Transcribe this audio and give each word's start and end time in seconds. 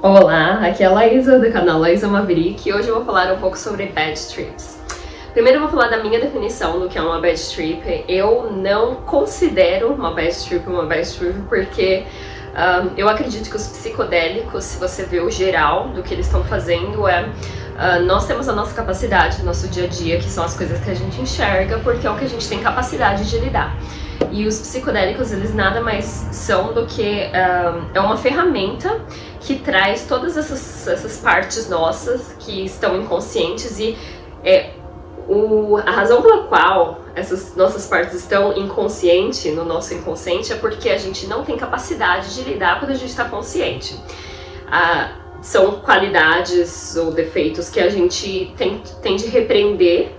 Olá, 0.00 0.60
aqui 0.64 0.84
é 0.84 0.86
a 0.86 0.92
Laísa 0.92 1.40
do 1.40 1.50
canal 1.50 1.80
Laísa 1.80 2.06
Maverick 2.06 2.68
e 2.68 2.72
hoje 2.72 2.86
eu 2.86 2.94
vou 2.94 3.04
falar 3.04 3.32
um 3.32 3.38
pouco 3.40 3.58
sobre 3.58 3.86
bad 3.86 4.16
trips. 4.28 4.78
Primeiro 5.32 5.58
eu 5.58 5.62
vou 5.62 5.70
falar 5.70 5.88
da 5.88 6.00
minha 6.00 6.20
definição 6.20 6.78
do 6.78 6.88
que 6.88 6.96
é 6.96 7.02
uma 7.02 7.20
bad 7.20 7.36
trip. 7.50 8.04
Eu 8.06 8.52
não 8.52 8.94
considero 8.94 9.88
uma 9.92 10.14
bad 10.14 10.32
trip 10.44 10.68
uma 10.68 10.86
bad 10.86 11.04
trip 11.04 11.34
porque 11.48 12.04
um, 12.54 12.92
eu 12.96 13.08
acredito 13.08 13.50
que 13.50 13.56
os 13.56 13.66
psicodélicos, 13.66 14.62
se 14.62 14.78
você 14.78 15.02
vê 15.02 15.18
o 15.18 15.28
geral 15.28 15.88
do 15.88 16.00
que 16.00 16.14
eles 16.14 16.26
estão 16.26 16.44
fazendo, 16.44 17.08
é 17.08 17.24
uh, 17.24 18.04
nós 18.04 18.24
temos 18.24 18.48
a 18.48 18.52
nossa 18.52 18.72
capacidade, 18.74 19.42
nosso 19.42 19.66
dia 19.66 19.86
a 19.86 19.88
dia, 19.88 20.18
que 20.18 20.30
são 20.30 20.44
as 20.44 20.56
coisas 20.56 20.78
que 20.78 20.92
a 20.92 20.94
gente 20.94 21.20
enxerga, 21.20 21.80
porque 21.80 22.06
é 22.06 22.10
o 22.10 22.16
que 22.16 22.24
a 22.24 22.28
gente 22.28 22.48
tem 22.48 22.60
capacidade 22.60 23.28
de 23.28 23.36
lidar. 23.38 23.76
E 24.30 24.46
os 24.46 24.58
psicodélicos, 24.58 25.32
eles 25.32 25.54
nada 25.54 25.80
mais 25.80 26.04
são 26.32 26.72
do 26.72 26.86
que 26.86 27.02
uh, 27.02 27.84
é 27.94 28.00
uma 28.00 28.16
ferramenta 28.16 29.00
que 29.40 29.56
traz 29.56 30.06
todas 30.06 30.36
essas, 30.36 30.86
essas 30.86 31.18
partes 31.18 31.68
nossas 31.68 32.34
que 32.38 32.64
estão 32.64 33.00
inconscientes 33.00 33.78
e 33.78 33.96
é, 34.44 34.70
o, 35.28 35.76
a 35.76 35.90
razão 35.90 36.22
pela 36.22 36.44
qual 36.44 37.00
essas 37.14 37.54
nossas 37.54 37.86
partes 37.86 38.14
estão 38.14 38.56
inconsciente, 38.56 39.50
no 39.50 39.64
nosso 39.64 39.92
inconsciente, 39.94 40.52
é 40.52 40.56
porque 40.56 40.88
a 40.88 40.98
gente 40.98 41.26
não 41.26 41.44
tem 41.44 41.56
capacidade 41.56 42.34
de 42.34 42.42
lidar 42.42 42.78
quando 42.78 42.92
a 42.92 42.94
gente 42.94 43.10
está 43.10 43.24
consciente. 43.24 43.98
Ah, 44.70 45.12
são 45.40 45.80
qualidades 45.80 46.96
ou 46.96 47.12
defeitos 47.12 47.68
que 47.68 47.78
a 47.78 47.88
gente 47.88 48.52
tem, 48.56 48.82
tem 49.02 49.16
de 49.16 49.26
repreender 49.26 50.12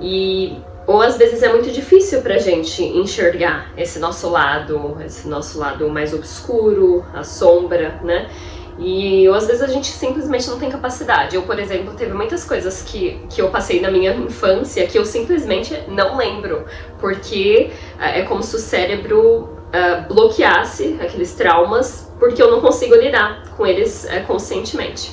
e 0.00 0.56
ou 0.88 1.02
às 1.02 1.18
vezes 1.18 1.42
é 1.42 1.52
muito 1.52 1.70
difícil 1.70 2.22
pra 2.22 2.38
gente 2.38 2.82
enxergar 2.82 3.70
esse 3.76 3.98
nosso 3.98 4.26
lado, 4.30 4.96
esse 5.04 5.28
nosso 5.28 5.58
lado 5.58 5.86
mais 5.90 6.14
obscuro, 6.14 7.04
a 7.12 7.22
sombra, 7.22 8.00
né? 8.02 8.30
E 8.78 9.28
ou 9.28 9.34
às 9.34 9.46
vezes 9.46 9.60
a 9.60 9.66
gente 9.66 9.88
simplesmente 9.88 10.48
não 10.48 10.58
tem 10.58 10.70
capacidade. 10.70 11.36
Eu, 11.36 11.42
por 11.42 11.58
exemplo, 11.58 11.92
teve 11.92 12.14
muitas 12.14 12.42
coisas 12.42 12.80
que, 12.80 13.20
que 13.28 13.42
eu 13.42 13.50
passei 13.50 13.82
na 13.82 13.90
minha 13.90 14.14
infância 14.14 14.86
que 14.86 14.98
eu 14.98 15.04
simplesmente 15.04 15.78
não 15.88 16.16
lembro, 16.16 16.64
porque 16.98 17.70
é 18.00 18.22
como 18.22 18.42
se 18.42 18.56
o 18.56 18.58
cérebro 18.58 19.40
uh, 19.68 20.08
bloqueasse 20.08 20.96
aqueles 21.02 21.34
traumas, 21.34 22.10
porque 22.18 22.42
eu 22.42 22.50
não 22.50 22.62
consigo 22.62 22.94
lidar 22.94 23.42
com 23.58 23.66
eles 23.66 24.04
uh, 24.04 24.26
conscientemente. 24.26 25.12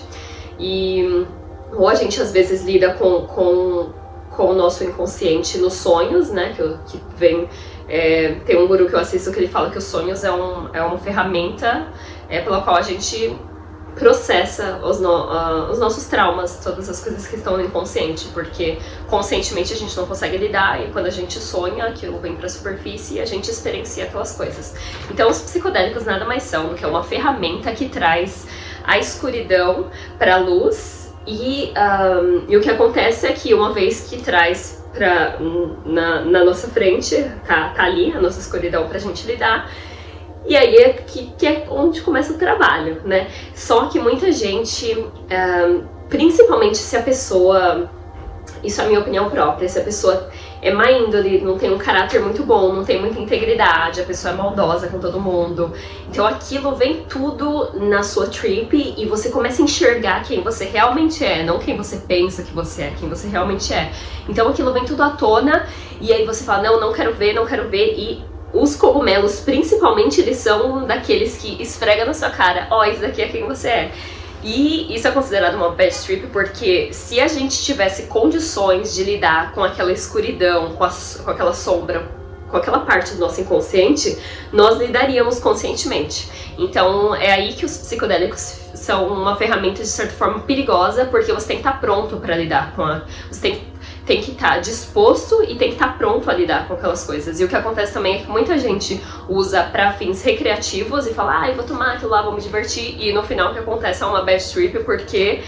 E 0.58 1.26
ou 1.74 1.90
a 1.90 1.96
gente 1.96 2.22
às 2.22 2.32
vezes 2.32 2.64
lida 2.64 2.94
com, 2.94 3.24
com 3.28 4.05
com 4.36 4.48
o 4.48 4.54
nosso 4.54 4.84
inconsciente 4.84 5.58
nos 5.58 5.74
sonhos, 5.74 6.30
né? 6.30 6.54
Que, 6.56 6.78
que 6.88 7.02
vem. 7.18 7.50
É, 7.88 8.40
tem 8.46 8.58
um 8.58 8.68
guru 8.68 8.88
que 8.88 8.96
eu 8.96 9.00
assisto 9.00 9.32
que 9.32 9.40
ele 9.40 9.48
fala 9.48 9.70
que 9.70 9.78
os 9.78 9.84
sonhos 9.84 10.24
é, 10.24 10.32
um, 10.32 10.70
é 10.74 10.82
uma 10.82 10.98
ferramenta 10.98 11.88
é, 12.28 12.42
pela 12.42 12.62
qual 12.62 12.76
a 12.78 12.82
gente 12.82 13.38
processa 13.96 14.80
os, 14.84 15.00
no, 15.00 15.10
uh, 15.10 15.72
os 15.72 15.80
nossos 15.80 16.06
traumas, 16.06 16.60
todas 16.62 16.90
as 16.90 17.02
coisas 17.02 17.26
que 17.26 17.38
estão 17.38 17.58
no 17.58 17.64
inconsciente, 17.64 18.28
porque 18.34 18.78
conscientemente 19.08 19.74
a 19.74 19.76
gente 19.76 19.96
não 19.96 20.06
consegue 20.06 20.38
lidar 20.38 20.84
e 20.84 20.92
quando 20.92 21.06
a 21.06 21.10
gente 21.10 21.40
sonha, 21.40 21.86
aquilo 21.86 22.20
vem 22.20 22.36
para 22.36 22.46
a 22.46 22.50
superfície 22.50 23.16
e 23.16 23.22
a 23.22 23.26
gente 23.26 23.50
experiencia 23.50 24.04
aquelas 24.04 24.36
coisas. 24.36 24.76
Então, 25.10 25.30
os 25.30 25.42
psicodélicos 25.42 26.04
nada 26.04 26.26
mais 26.26 26.44
são 26.44 26.68
do 26.70 26.76
que 26.76 26.86
uma 26.86 27.04
ferramenta 27.04 27.72
que 27.72 27.88
traz 27.88 28.46
a 28.84 28.98
escuridão 28.98 29.90
para 30.20 30.36
a 30.36 30.38
luz 30.38 31.05
e, 31.28 31.74
um, 31.78 32.46
e 32.48 32.58
o 32.58 32.62
que 32.62 32.70
acontece 32.70 33.28
é 33.28 33.34
que 33.34 33.54
uma 33.54 33.74
vez 33.74 34.08
que 34.10 34.22
traz 34.22 34.86
pra, 34.94 35.38
na, 35.86 36.22
na 36.22 36.44
nossa 36.44 36.68
frente, 36.68 37.16
tá, 37.46 37.70
tá 37.70 37.84
ali 37.84 38.12
a 38.12 38.22
nossa 38.22 38.40
escuridão 38.40 38.88
pra 38.88 39.00
gente 39.00 39.26
lidar, 39.26 39.70
e 40.48 40.56
aí 40.56 40.76
é 40.76 40.94
que, 40.94 41.34
que 41.38 41.48
é 41.48 41.66
onde 41.70 42.02
começa 42.02 42.34
o 42.34 42.38
trabalho, 42.38 43.02
né? 43.04 43.28
Só 43.54 43.88
que 43.88 44.00
muita 44.00 44.32
gente, 44.32 44.96
um, 44.96 45.84
principalmente 46.08 46.78
se 46.78 46.96
a 46.96 47.02
pessoa 47.02 47.90
isso 48.66 48.82
é 48.82 48.86
a 48.86 48.88
minha 48.88 49.00
opinião 49.00 49.30
própria. 49.30 49.70
Se 49.70 49.80
a 49.80 49.84
pessoa 49.84 50.30
é 50.62 50.74
má 50.74 50.92
índole, 50.92 51.42
não 51.42 51.58
tem 51.58 51.72
um 51.72 51.78
caráter 51.78 52.22
muito 52.22 52.44
bom, 52.44 52.74
não 52.74 52.84
tem 52.84 53.00
muita 53.00 53.20
integridade, 53.20 54.02
a 54.02 54.04
pessoa 54.04 54.34
é 54.34 54.38
maldosa 54.38 54.88
com 54.88 55.00
todo 55.00 55.20
mundo. 55.20 55.72
Então 56.10 56.26
aquilo 56.26 56.76
vem 56.76 57.04
tudo 57.08 57.80
na 57.80 58.04
sua 58.04 58.28
trip 58.28 58.96
e 58.98 59.06
você 59.06 59.30
começa 59.30 59.62
a 59.62 59.66
enxergar 59.66 60.24
quem 60.24 60.42
você 60.42 60.66
realmente 60.66 61.24
é, 61.24 61.44
não 61.44 61.60
quem 61.60 61.78
você 61.78 61.98
pensa 61.98 62.44
que 62.44 62.54
você 62.54 62.84
é, 62.84 62.94
quem 63.00 63.08
você 63.08 63.28
realmente 63.28 63.74
é. 63.74 63.92
Então 64.28 64.48
aquilo 64.48 64.74
vem 64.74 64.86
tudo 64.86 65.04
à 65.04 65.12
tona 65.12 65.68
e 66.02 66.12
aí 66.12 66.26
você 66.26 66.44
fala: 66.44 66.64
não, 66.64 66.80
não 66.80 66.94
quero 66.94 67.14
ver, 67.14 67.34
não 67.34 67.46
quero 67.46 67.70
ver 67.70 67.94
e 67.98 68.36
os 68.56 68.76
cogumelos, 68.76 69.42
principalmente, 69.42 70.22
eles 70.22 70.38
são 70.38 70.86
daqueles 70.86 71.38
que 71.38 71.62
esfrega 71.62 72.06
na 72.06 72.14
sua 72.14 72.30
cara, 72.30 72.68
ó, 72.72 72.80
oh, 72.80 72.84
isso 72.86 73.02
daqui 73.02 73.22
é 73.22 73.28
quem 73.28 73.46
você 73.46 73.68
é. 73.68 73.92
E 74.46 74.96
isso 74.96 75.08
é 75.08 75.12
considerado 75.12 75.56
uma 75.56 75.72
bad 75.72 75.92
trip 76.04 76.28
porque 76.28 76.94
se 76.94 77.20
a 77.20 77.28
gente 77.28 77.64
tivesse 77.64 78.04
condições 78.04 78.94
de 78.94 79.04
lidar 79.04 79.54
com 79.54 79.64
aquela 79.64 79.92
escuridão, 79.92 80.76
com, 80.76 80.84
a, 80.84 80.94
com 81.24 81.32
aquela 81.32 81.52
sombra, 81.52 82.08
com 82.48 82.56
aquela 82.56 82.82
parte 82.82 83.16
do 83.16 83.22
nosso 83.22 83.42
inconsciente, 83.42 84.16
nós 84.54 84.78
lidaríamos 84.78 85.40
conscientemente. 85.40 86.30
Então 86.60 87.16
é 87.16 87.32
aí 87.32 87.54
que 87.54 87.66
os 87.66 87.76
psicodélicos 87.76 88.60
são 88.76 89.08
uma 89.08 89.36
ferramenta 89.36 89.82
de 89.82 89.90
certa 89.90 90.14
forma 90.14 90.42
perigosa, 90.42 91.06
porque 91.06 91.34
você 91.34 91.48
tem 91.48 91.56
que 91.58 91.68
estar 91.68 91.82
pronto 91.82 92.18
para 92.18 92.38
lidar 92.38 92.76
com 92.76 92.84
a. 92.84 93.02
Você 93.32 93.42
tem 93.42 93.64
tem 94.06 94.22
que 94.22 94.32
estar 94.32 94.56
tá 94.56 94.60
disposto 94.60 95.44
e 95.44 95.56
tem 95.56 95.70
que 95.70 95.76
estar 95.76 95.88
tá 95.88 95.94
pronto 95.94 96.30
a 96.30 96.34
lidar 96.34 96.68
com 96.68 96.74
aquelas 96.74 97.04
coisas. 97.04 97.40
E 97.40 97.44
o 97.44 97.48
que 97.48 97.56
acontece 97.56 97.94
também 97.94 98.16
é 98.16 98.18
que 98.20 98.30
muita 98.30 98.58
gente 98.58 99.02
usa 99.28 99.64
para 99.64 99.94
fins 99.94 100.24
recreativos 100.24 101.08
e 101.08 101.14
fala, 101.14 101.42
ah, 101.42 101.50
eu 101.50 101.56
vou 101.56 101.66
tomar 101.66 101.94
aquilo 101.94 102.12
lá, 102.12 102.22
vou 102.22 102.34
me 102.34 102.42
divertir, 102.42 102.96
e 103.00 103.12
no 103.12 103.24
final 103.24 103.50
o 103.50 103.54
que 103.54 103.60
acontece 103.60 104.04
é 104.04 104.06
uma 104.06 104.22
bad 104.22 104.44
trip 104.52 104.84
porque 104.84 105.42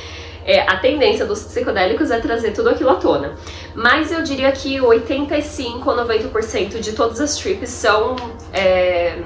é, 0.43 0.61
a 0.61 0.77
tendência 0.77 1.25
dos 1.25 1.43
psicodélicos 1.43 2.09
é 2.09 2.19
trazer 2.19 2.51
tudo 2.51 2.69
aquilo 2.69 2.89
à 2.89 2.95
tona. 2.95 3.35
Mas 3.75 4.11
eu 4.11 4.23
diria 4.23 4.51
que 4.51 4.79
85 4.81 5.89
ou 5.89 5.97
90% 5.97 6.79
de 6.79 6.93
todas 6.93 7.19
as 7.19 7.35
trips 7.35 7.69
são 7.69 8.15
é, 8.53 9.19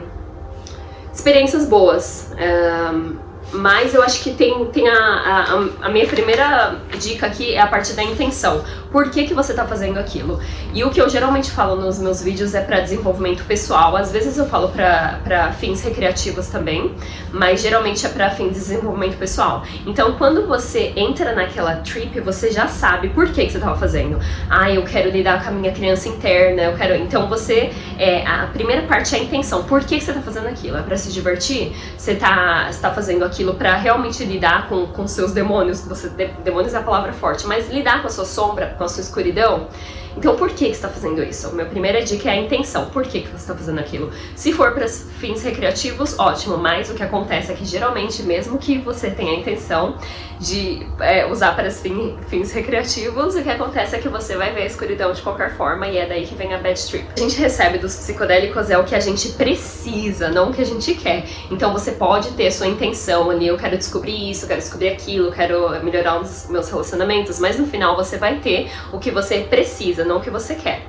experiências 1.14 1.68
boas. 1.68 2.34
É, 2.38 3.22
mas 3.54 3.94
eu 3.94 4.02
acho 4.02 4.24
que 4.24 4.34
tem, 4.34 4.66
tem 4.68 4.88
a, 4.88 4.96
a, 4.96 5.86
a, 5.88 5.90
minha 5.90 6.08
primeira 6.08 6.80
dica 6.98 7.28
aqui 7.28 7.54
é 7.54 7.60
a 7.60 7.68
parte 7.68 7.94
da 7.94 8.04
intenção. 8.04 8.64
Por 8.92 9.10
que, 9.10 9.26
que 9.26 9.34
você 9.34 9.52
está 9.52 9.66
fazendo 9.66 9.98
aquilo? 9.98 10.40
E 10.74 10.84
o 10.84 10.90
que 10.90 11.02
eu 11.02 11.10
geralmente 11.10 11.52
falo 11.52 11.76
nos 11.76 12.00
meus 12.00 12.22
vídeos 12.22 12.54
é 12.54 12.62
para 12.62 12.80
desenvolvimento 12.80 13.44
pessoal. 13.46 13.96
Às 13.96 14.12
vezes 14.12 14.38
eu 14.38 14.46
falo 14.46 14.70
para 14.70 15.52
fins 15.54 15.82
recreativos 15.82 16.48
também, 16.48 16.94
mas 17.32 17.62
geralmente 17.62 18.06
é 18.06 18.10
para 18.10 18.30
fins 18.30 18.50
de 18.50 18.60
desenvolvimento 18.60 19.18
pessoal. 19.18 19.64
Então, 19.86 20.14
quando 20.14 20.46
você 20.48 20.94
entra 20.96 21.34
naquela 21.34 21.76
trip, 21.78 22.20
você 22.20 22.52
já 22.52 22.68
sabe 22.68 23.10
por 23.10 23.28
que, 23.28 23.46
que 23.46 23.52
você 23.52 23.58
estava 23.58 23.78
fazendo. 23.78 24.20
Ah, 24.50 24.70
eu 24.70 24.84
quero 24.84 25.10
lidar 25.10 25.44
com 25.44 25.50
a 25.50 25.52
minha 25.54 25.72
criança 25.72 26.10
interna, 26.10 26.64
eu 26.64 26.76
quero. 26.76 26.96
Então, 26.96 27.28
você. 27.28 27.72
É, 27.98 28.26
a 28.26 28.48
primeira 28.48 28.84
parte 28.84 29.16
é 29.16 29.20
a 29.20 29.24
intenção. 29.24 29.64
Por 29.64 29.82
que, 29.82 29.98
que 29.98 30.04
você 30.04 30.12
está 30.12 30.22
fazendo 30.22 30.48
aquilo? 30.48 30.78
É 30.78 30.82
para 30.82 30.98
se 30.98 31.12
divertir? 31.12 31.74
Você 31.98 32.14
está 32.14 32.70
tá 32.82 32.92
fazendo 32.92 33.24
aquilo 33.24 33.54
para 33.54 33.76
realmente 33.76 34.24
lidar 34.24 34.68
com, 34.68 34.88
com 34.88 35.08
seus 35.08 35.32
demônios, 35.32 35.82
você 35.82 36.10
demônios 36.44 36.74
é 36.74 36.78
a 36.78 36.82
palavra 36.82 37.14
forte, 37.14 37.46
mas 37.46 37.70
lidar 37.70 38.02
com 38.02 38.08
a 38.08 38.10
sua 38.10 38.26
sombra, 38.26 38.76
com 38.82 38.86
a 38.86 38.90
sua 38.90 39.02
escuridão. 39.02 39.68
Então, 40.18 40.36
por 40.36 40.50
que, 40.50 40.56
que 40.56 40.66
você 40.66 40.72
está 40.72 40.90
fazendo 40.90 41.24
isso? 41.24 41.48
A 41.48 41.52
minha 41.52 41.66
primeira 41.66 42.02
dica 42.04 42.30
é 42.30 42.34
a 42.34 42.38
intenção. 42.38 42.86
Por 42.88 43.04
que, 43.04 43.22
que 43.22 43.28
você 43.28 43.38
está 43.38 43.56
fazendo 43.56 43.80
aquilo? 43.80 44.12
Se 44.36 44.52
for 44.52 44.74
para 44.74 44.88
fins 44.88 45.44
recreativos, 45.44 46.18
ótimo, 46.20 46.58
mas 46.58 46.90
o 46.90 46.94
que 46.94 47.04
acontece 47.04 47.52
é 47.52 47.56
que 47.56 47.66
geralmente, 47.66 48.24
mesmo 48.24 48.58
que 48.58 48.78
você 48.78 49.10
tenha 49.10 49.32
a 49.32 49.36
intenção 49.36 49.98
de 50.40 50.86
é, 51.00 51.26
usar 51.28 51.56
para 51.56 51.70
fins, 51.70 52.16
fins 52.28 52.52
recreativos, 52.52 53.36
o 53.36 53.44
que 53.44 53.50
acontece 53.50 53.96
é 53.96 54.00
que 54.00 54.10
você 54.10 54.36
vai 54.36 54.52
ver 54.52 54.64
a 54.64 54.66
escuridão 54.66 55.14
de 55.14 55.22
qualquer 55.22 55.56
forma 55.56 55.88
e 55.88 55.98
é 55.98 56.06
daí 56.08 56.26
que 56.26 56.34
vem 56.34 56.54
a 56.54 56.58
bad 56.58 56.82
trip. 56.88 57.06
A 57.16 57.20
gente 57.20 57.38
recebe 57.38 57.78
dos 57.78 57.96
psicodélicos 57.96 58.70
é 58.70 58.78
o 58.78 58.84
que 58.84 58.96
a 58.96 59.00
gente 59.00 59.30
precisa, 59.34 60.30
não 60.30 60.50
o 60.50 60.54
que 60.54 60.62
a 60.62 60.66
gente 60.66 60.96
quer. 60.96 61.26
Então, 61.52 61.72
você 61.72 61.92
pode 61.92 62.32
ter 62.32 62.52
sua 62.52 62.68
intenção 62.68 63.30
ali, 63.30 63.48
eu 63.48 63.58
quero 63.58 63.78
descobrir 63.78 64.32
isso, 64.32 64.46
eu 64.46 64.48
quero 64.48 64.60
descobrir 64.62 64.90
aquilo, 64.90 65.28
eu 65.28 65.32
quero 65.32 65.84
melhorar 65.84 66.20
os 66.20 66.48
meus 66.50 66.70
relacionamentos, 66.70 67.40
mas 67.40 67.60
no 67.60 67.68
final 67.68 67.96
você 67.96 68.18
vai 68.18 68.40
ter 68.40 68.72
o 68.92 68.98
que 68.98 69.12
você 69.12 69.42
precisa 69.42 70.01
precisa, 70.02 70.06
não 70.06 70.18
o 70.18 70.22
que 70.22 70.30
você 70.30 70.56
quer. 70.56 70.82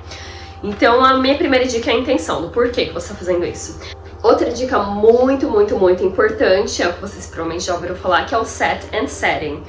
Então, 0.63 1.03
a 1.03 1.17
minha 1.17 1.37
primeira 1.37 1.65
dica 1.65 1.91
é 1.91 1.93
a 1.93 1.97
intenção, 1.97 2.41
do 2.41 2.49
porquê 2.49 2.85
que 2.85 2.93
você 2.93 3.11
está 3.11 3.15
fazendo 3.15 3.45
isso. 3.45 3.79
Outra 4.21 4.49
dica 4.49 4.79
muito, 4.79 5.49
muito, 5.49 5.77
muito 5.77 6.03
importante, 6.03 6.81
é 6.81 6.87
o 6.87 6.93
que 6.93 7.01
vocês 7.01 7.27
provavelmente 7.27 7.65
já 7.65 7.73
ouviram 7.73 7.95
falar, 7.95 8.25
que 8.25 8.33
é 8.33 8.37
o 8.37 8.45
set 8.45 8.87
and 8.95 9.07
setting. 9.07 9.61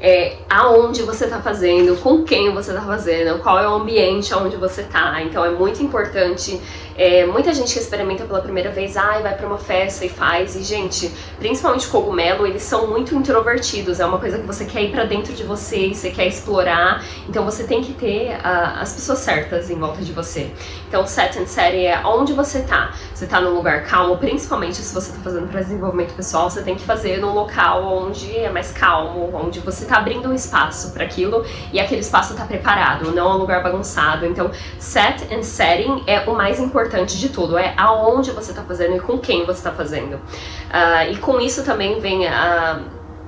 É 0.00 0.36
aonde 0.48 1.02
você 1.02 1.24
está 1.24 1.40
fazendo, 1.42 2.00
com 2.00 2.22
quem 2.22 2.54
você 2.54 2.70
está 2.70 2.82
fazendo, 2.82 3.40
qual 3.40 3.58
é 3.58 3.68
o 3.68 3.74
ambiente 3.74 4.32
onde 4.32 4.56
você 4.56 4.82
está. 4.82 5.20
Então 5.22 5.44
é 5.44 5.50
muito 5.50 5.82
importante 5.82 6.60
É, 6.98 7.24
muita 7.24 7.54
gente 7.54 7.72
que 7.72 7.78
experimenta 7.78 8.24
pela 8.24 8.40
primeira 8.40 8.72
vez, 8.72 8.96
ai, 8.96 9.22
vai 9.22 9.36
para 9.36 9.46
uma 9.46 9.56
festa 9.56 10.04
e 10.04 10.08
faz. 10.08 10.56
E, 10.56 10.64
gente, 10.64 11.08
principalmente 11.38 11.86
cogumelo, 11.86 12.44
eles 12.44 12.62
são 12.62 12.88
muito 12.88 13.14
introvertidos. 13.14 14.00
É 14.00 14.04
uma 14.04 14.18
coisa 14.18 14.36
que 14.36 14.44
você 14.44 14.64
quer 14.64 14.82
ir 14.82 14.90
para 14.90 15.04
dentro 15.04 15.32
de 15.32 15.44
você, 15.44 15.94
você 15.94 16.10
quer 16.10 16.26
explorar. 16.26 17.04
Então 17.28 17.44
você 17.44 17.62
tem 17.62 17.84
que 17.84 17.92
ter 17.92 18.32
uh, 18.38 18.80
as 18.80 18.92
pessoas 18.94 19.20
certas 19.20 19.70
em 19.70 19.76
volta 19.76 20.02
de 20.02 20.12
você. 20.12 20.50
Então, 20.88 21.06
set 21.06 21.38
and 21.38 21.46
setting 21.46 21.84
é 21.84 22.04
onde 22.04 22.32
você 22.32 22.62
tá. 22.62 22.92
Você 23.14 23.28
tá 23.28 23.40
num 23.40 23.54
lugar 23.54 23.84
calmo, 23.84 24.16
principalmente 24.16 24.78
se 24.78 24.92
você 24.92 25.12
tá 25.12 25.18
fazendo 25.22 25.46
para 25.46 25.60
desenvolvimento 25.60 26.14
pessoal, 26.14 26.50
você 26.50 26.62
tem 26.62 26.74
que 26.74 26.82
fazer 26.82 27.18
num 27.20 27.32
local 27.32 27.84
onde 27.84 28.36
é 28.36 28.50
mais 28.50 28.72
calmo, 28.72 29.30
onde 29.34 29.60
você 29.60 29.84
tá 29.84 29.98
abrindo 29.98 30.28
um 30.28 30.34
espaço 30.34 30.90
para 30.92 31.04
aquilo 31.04 31.44
e 31.72 31.78
aquele 31.78 32.00
espaço 32.00 32.34
tá 32.34 32.44
preparado, 32.44 33.12
não 33.12 33.30
é 33.30 33.34
um 33.34 33.38
lugar 33.38 33.62
bagunçado. 33.62 34.26
Então, 34.26 34.50
set 34.80 35.32
and 35.32 35.44
setting 35.44 36.02
é 36.04 36.28
o 36.28 36.34
mais 36.34 36.58
importante 36.58 36.87
de 36.88 37.28
tudo, 37.28 37.56
é 37.56 37.74
aonde 37.76 38.30
você 38.30 38.52
tá 38.52 38.62
fazendo 38.62 38.96
e 38.96 39.00
com 39.00 39.18
quem 39.18 39.44
você 39.44 39.62
tá 39.62 39.72
fazendo. 39.72 40.14
Uh, 40.14 41.12
e 41.12 41.16
com 41.18 41.40
isso 41.40 41.64
também 41.64 42.00
vem 42.00 42.26
a. 42.26 42.80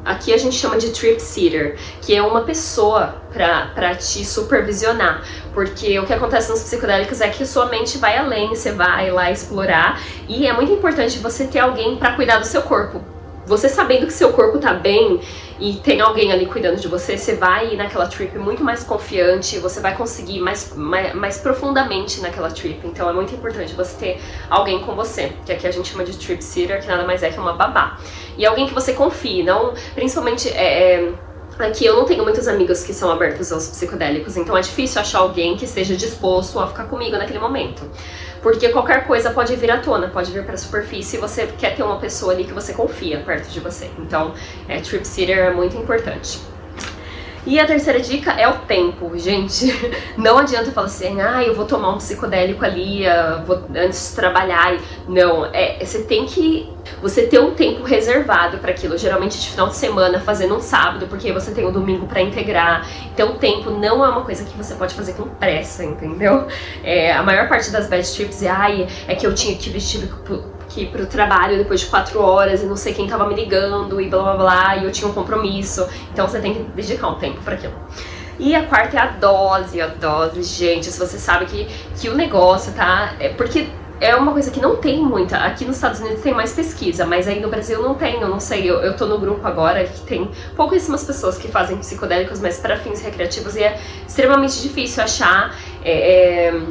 Aqui 0.02 0.32
a 0.32 0.38
gente 0.38 0.56
chama 0.56 0.78
de 0.78 0.90
trip 0.90 1.20
sitter, 1.20 1.76
que 2.00 2.16
é 2.16 2.22
uma 2.22 2.40
pessoa 2.40 3.16
para 3.30 3.94
te 3.94 4.24
supervisionar. 4.24 5.22
Porque 5.52 5.98
o 5.98 6.06
que 6.06 6.14
acontece 6.14 6.50
nos 6.50 6.62
psicodélicos 6.62 7.20
é 7.20 7.28
que 7.28 7.44
sua 7.44 7.66
mente 7.66 7.98
vai 7.98 8.16
além, 8.16 8.48
você 8.48 8.72
vai 8.72 9.10
lá 9.10 9.30
explorar. 9.30 10.00
E 10.26 10.46
é 10.46 10.54
muito 10.54 10.72
importante 10.72 11.18
você 11.18 11.46
ter 11.46 11.58
alguém 11.58 11.96
para 11.96 12.12
cuidar 12.12 12.38
do 12.38 12.46
seu 12.46 12.62
corpo 12.62 13.02
você 13.50 13.68
sabendo 13.68 14.06
que 14.06 14.12
seu 14.12 14.32
corpo 14.32 14.58
tá 14.58 14.72
bem 14.72 15.20
e 15.58 15.74
tem 15.74 16.00
alguém 16.00 16.32
ali 16.32 16.46
cuidando 16.46 16.80
de 16.80 16.86
você, 16.86 17.18
você 17.18 17.34
vai 17.34 17.74
ir 17.74 17.76
naquela 17.76 18.06
trip 18.06 18.38
muito 18.38 18.62
mais 18.62 18.84
confiante, 18.84 19.58
você 19.58 19.80
vai 19.80 19.96
conseguir 19.96 20.38
mais, 20.38 20.72
mais, 20.76 21.14
mais, 21.14 21.38
profundamente 21.38 22.20
naquela 22.20 22.48
trip. 22.48 22.80
Então 22.86 23.10
é 23.10 23.12
muito 23.12 23.34
importante 23.34 23.74
você 23.74 23.96
ter 23.96 24.20
alguém 24.48 24.78
com 24.84 24.94
você, 24.94 25.32
que 25.44 25.52
aqui 25.52 25.66
a 25.66 25.70
gente 25.72 25.90
chama 25.90 26.04
de 26.04 26.16
trip 26.16 26.42
sitter, 26.42 26.80
que 26.80 26.86
nada 26.86 27.04
mais 27.04 27.24
é 27.24 27.30
que 27.30 27.40
uma 27.40 27.54
babá. 27.54 27.98
E 28.38 28.46
alguém 28.46 28.68
que 28.68 28.72
você 28.72 28.92
confie, 28.92 29.42
não 29.42 29.74
principalmente 29.94 30.48
é, 30.48 30.94
é 30.94 31.12
Aqui 31.58 31.84
eu 31.84 31.94
não 31.94 32.06
tenho 32.06 32.22
muitos 32.24 32.48
amigos 32.48 32.82
que 32.82 32.94
são 32.94 33.10
abertos 33.10 33.52
aos 33.52 33.68
psicodélicos, 33.68 34.34
então 34.38 34.56
é 34.56 34.62
difícil 34.62 34.98
achar 34.98 35.18
alguém 35.18 35.58
que 35.58 35.66
esteja 35.66 35.94
disposto 35.94 36.58
a 36.58 36.66
ficar 36.66 36.84
comigo 36.84 37.18
naquele 37.18 37.38
momento. 37.38 37.82
Porque 38.42 38.70
qualquer 38.70 39.06
coisa 39.06 39.30
pode 39.30 39.54
vir 39.56 39.70
à 39.70 39.78
tona, 39.78 40.08
pode 40.08 40.32
vir 40.32 40.44
para 40.44 40.54
a 40.54 40.58
superfície 40.58 41.16
e 41.16 41.20
você 41.20 41.46
quer 41.46 41.76
ter 41.76 41.82
uma 41.82 41.98
pessoa 41.98 42.32
ali 42.32 42.44
que 42.44 42.52
você 42.52 42.72
confia 42.72 43.20
perto 43.20 43.48
de 43.48 43.60
você. 43.60 43.90
Então, 43.98 44.34
é, 44.68 44.80
trip 44.80 45.06
sitter 45.06 45.38
é 45.38 45.50
muito 45.50 45.76
importante. 45.76 46.49
E 47.46 47.58
a 47.58 47.66
terceira 47.66 48.00
dica 48.00 48.32
é 48.32 48.46
o 48.46 48.58
tempo, 48.60 49.16
gente. 49.16 49.66
Não 50.16 50.38
adianta 50.38 50.70
falar 50.72 50.88
assim, 50.88 51.20
ah, 51.20 51.42
eu 51.42 51.54
vou 51.54 51.64
tomar 51.64 51.90
um 51.90 51.96
psicodélico 51.96 52.62
ali 52.64 53.06
uh, 53.06 53.44
vou, 53.46 53.64
antes 53.74 54.10
de 54.10 54.16
trabalhar. 54.16 54.78
Não, 55.08 55.46
é, 55.46 55.82
você 55.82 56.02
tem 56.02 56.26
que 56.26 56.68
você 57.00 57.26
ter 57.26 57.40
um 57.40 57.54
tempo 57.54 57.82
reservado 57.82 58.58
para 58.58 58.72
aquilo, 58.72 58.98
geralmente 58.98 59.40
de 59.40 59.48
final 59.48 59.68
de 59.68 59.76
semana, 59.76 60.20
fazendo 60.20 60.54
um 60.54 60.60
sábado, 60.60 61.06
porque 61.06 61.32
você 61.32 61.50
tem 61.52 61.64
o 61.64 61.68
um 61.68 61.72
domingo 61.72 62.06
para 62.06 62.20
integrar. 62.20 62.86
Então, 63.12 63.30
o 63.30 63.34
tempo 63.38 63.70
não 63.70 64.04
é 64.04 64.08
uma 64.08 64.22
coisa 64.22 64.44
que 64.44 64.56
você 64.56 64.74
pode 64.74 64.94
fazer 64.94 65.14
com 65.14 65.24
pressa, 65.28 65.82
entendeu? 65.82 66.46
É, 66.84 67.12
a 67.12 67.22
maior 67.22 67.48
parte 67.48 67.70
das 67.70 67.88
bad 67.88 68.06
trips 68.12 68.42
é, 68.42 68.50
ai, 68.50 68.86
é 69.08 69.14
que 69.14 69.26
eu 69.26 69.34
tinha 69.34 69.56
que 69.56 69.70
vestir 69.70 70.00
que 70.70 70.86
pro 70.86 71.06
trabalho 71.06 71.58
depois 71.58 71.80
de 71.80 71.86
quatro 71.86 72.20
horas 72.20 72.62
e 72.62 72.66
não 72.66 72.76
sei 72.76 72.94
quem 72.94 73.06
tava 73.06 73.26
me 73.26 73.34
ligando 73.34 74.00
e 74.00 74.08
blá 74.08 74.22
blá 74.22 74.36
blá, 74.36 74.76
e 74.76 74.84
eu 74.84 74.92
tinha 74.92 75.08
um 75.08 75.12
compromisso. 75.12 75.86
Então 76.12 76.26
você 76.26 76.40
tem 76.40 76.54
que 76.54 76.62
dedicar 76.62 77.08
um 77.08 77.16
tempo 77.16 77.40
para 77.42 77.54
aquilo. 77.54 77.74
E 78.38 78.54
a 78.54 78.64
quarta 78.64 78.96
é 78.96 79.00
a 79.00 79.06
dose, 79.06 79.80
a 79.82 79.86
dose, 79.86 80.42
gente. 80.42 80.86
Se 80.86 80.98
você 80.98 81.18
sabe 81.18 81.44
que, 81.44 81.66
que 82.00 82.08
o 82.08 82.14
negócio 82.14 82.72
tá. 82.72 83.14
É 83.20 83.28
porque 83.28 83.68
é 84.00 84.16
uma 84.16 84.32
coisa 84.32 84.50
que 84.50 84.60
não 84.60 84.76
tem 84.76 84.98
muita. 85.02 85.36
Aqui 85.36 85.66
nos 85.66 85.76
Estados 85.76 86.00
Unidos 86.00 86.22
tem 86.22 86.32
mais 86.32 86.54
pesquisa, 86.54 87.04
mas 87.04 87.28
aí 87.28 87.38
no 87.38 87.50
Brasil 87.50 87.82
não 87.82 87.94
tem, 87.94 88.18
eu 88.18 88.28
não 88.28 88.40
sei. 88.40 88.68
Eu, 88.68 88.76
eu 88.76 88.96
tô 88.96 89.04
no 89.04 89.18
grupo 89.18 89.46
agora 89.46 89.84
que 89.84 90.00
tem 90.00 90.30
pouquíssimas 90.56 91.04
pessoas 91.04 91.36
que 91.36 91.48
fazem 91.48 91.76
psicodélicos, 91.76 92.40
mas 92.40 92.58
para 92.58 92.78
fins 92.78 93.02
recreativos 93.02 93.56
e 93.56 93.62
é 93.62 93.78
extremamente 94.08 94.62
difícil 94.62 95.02
achar. 95.02 95.54
É, 95.84 96.46
é, 96.46 96.62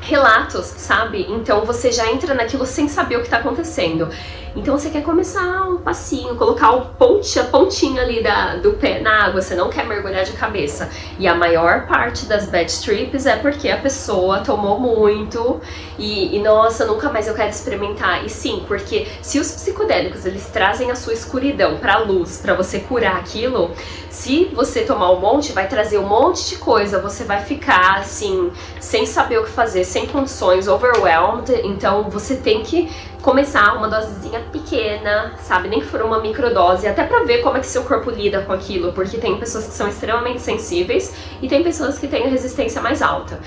relatos, 0.00 0.66
sabe? 0.66 1.26
Então 1.28 1.64
você 1.64 1.90
já 1.90 2.10
entra 2.10 2.34
naquilo 2.34 2.66
sem 2.66 2.88
saber 2.88 3.16
o 3.16 3.22
que 3.22 3.28
tá 3.28 3.38
acontecendo. 3.38 4.08
Então 4.56 4.78
você 4.78 4.88
quer 4.88 5.02
começar 5.02 5.68
um 5.68 5.76
passinho, 5.76 6.34
colocar 6.34 6.72
o 6.72 6.86
ponte, 6.86 7.38
a 7.38 7.44
pontinha 7.44 8.00
ali 8.00 8.22
da, 8.22 8.56
do 8.56 8.72
pé 8.72 9.00
na 9.00 9.26
água, 9.26 9.42
você 9.42 9.54
não 9.54 9.68
quer 9.68 9.86
mergulhar 9.86 10.24
de 10.24 10.32
cabeça. 10.32 10.88
E 11.18 11.28
a 11.28 11.34
maior 11.34 11.86
parte 11.86 12.24
das 12.24 12.48
bad 12.48 12.72
trips 12.80 13.26
é 13.26 13.36
porque 13.36 13.68
a 13.68 13.76
pessoa 13.76 14.40
tomou 14.40 14.80
muito 14.80 15.60
e, 15.98 16.34
e 16.34 16.42
nossa, 16.42 16.86
nunca 16.86 17.10
mais 17.10 17.28
eu 17.28 17.34
quero 17.34 17.50
experimentar. 17.50 18.24
E 18.24 18.30
sim, 18.30 18.64
porque 18.66 19.06
se 19.20 19.38
os 19.38 19.52
psicodélicos 19.52 20.24
eles 20.24 20.46
trazem 20.46 20.90
a 20.90 20.96
sua 20.96 21.12
escuridão 21.12 21.76
pra 21.76 21.98
luz, 21.98 22.38
para 22.38 22.54
você 22.54 22.80
curar 22.80 23.16
aquilo, 23.16 23.70
se 24.08 24.46
você 24.54 24.80
tomar 24.82 25.12
um 25.12 25.20
monte, 25.20 25.52
vai 25.52 25.68
trazer 25.68 25.98
um 25.98 26.08
monte 26.08 26.48
de 26.48 26.56
coisa, 26.56 26.98
você 26.98 27.24
vai 27.24 27.44
ficar 27.44 27.98
assim, 27.98 28.50
sem 28.80 29.04
saber 29.04 29.38
o 29.38 29.44
que 29.44 29.50
fazer, 29.50 29.84
sem 29.84 30.06
condições, 30.06 30.66
overwhelmed. 30.66 31.52
Então 31.62 32.04
você 32.08 32.36
tem 32.36 32.62
que 32.62 32.90
começar 33.26 33.76
uma 33.76 33.88
dosezinha 33.88 34.38
pequena, 34.52 35.32
sabe? 35.42 35.68
Nem 35.68 35.80
for 35.80 36.00
uma 36.00 36.20
microdose, 36.20 36.86
até 36.86 37.02
pra 37.02 37.24
ver 37.24 37.42
como 37.42 37.56
é 37.56 37.60
que 37.60 37.66
seu 37.66 37.82
corpo 37.82 38.08
lida 38.08 38.42
com 38.42 38.52
aquilo, 38.52 38.92
porque 38.92 39.18
tem 39.18 39.36
pessoas 39.36 39.66
que 39.66 39.72
são 39.72 39.88
extremamente 39.88 40.40
sensíveis 40.40 41.12
e 41.42 41.48
tem 41.48 41.60
pessoas 41.60 41.98
que 41.98 42.06
têm 42.06 42.28
resistência 42.28 42.80
mais 42.80 43.02
alta, 43.02 43.40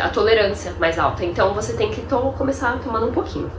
a 0.00 0.08
tolerância 0.08 0.72
mais 0.78 1.00
alta. 1.00 1.24
Então 1.24 1.52
você 1.52 1.72
tem 1.72 1.90
que 1.90 2.02
começar 2.38 2.78
tomando 2.78 3.08
um 3.08 3.12
pouquinho. 3.12 3.50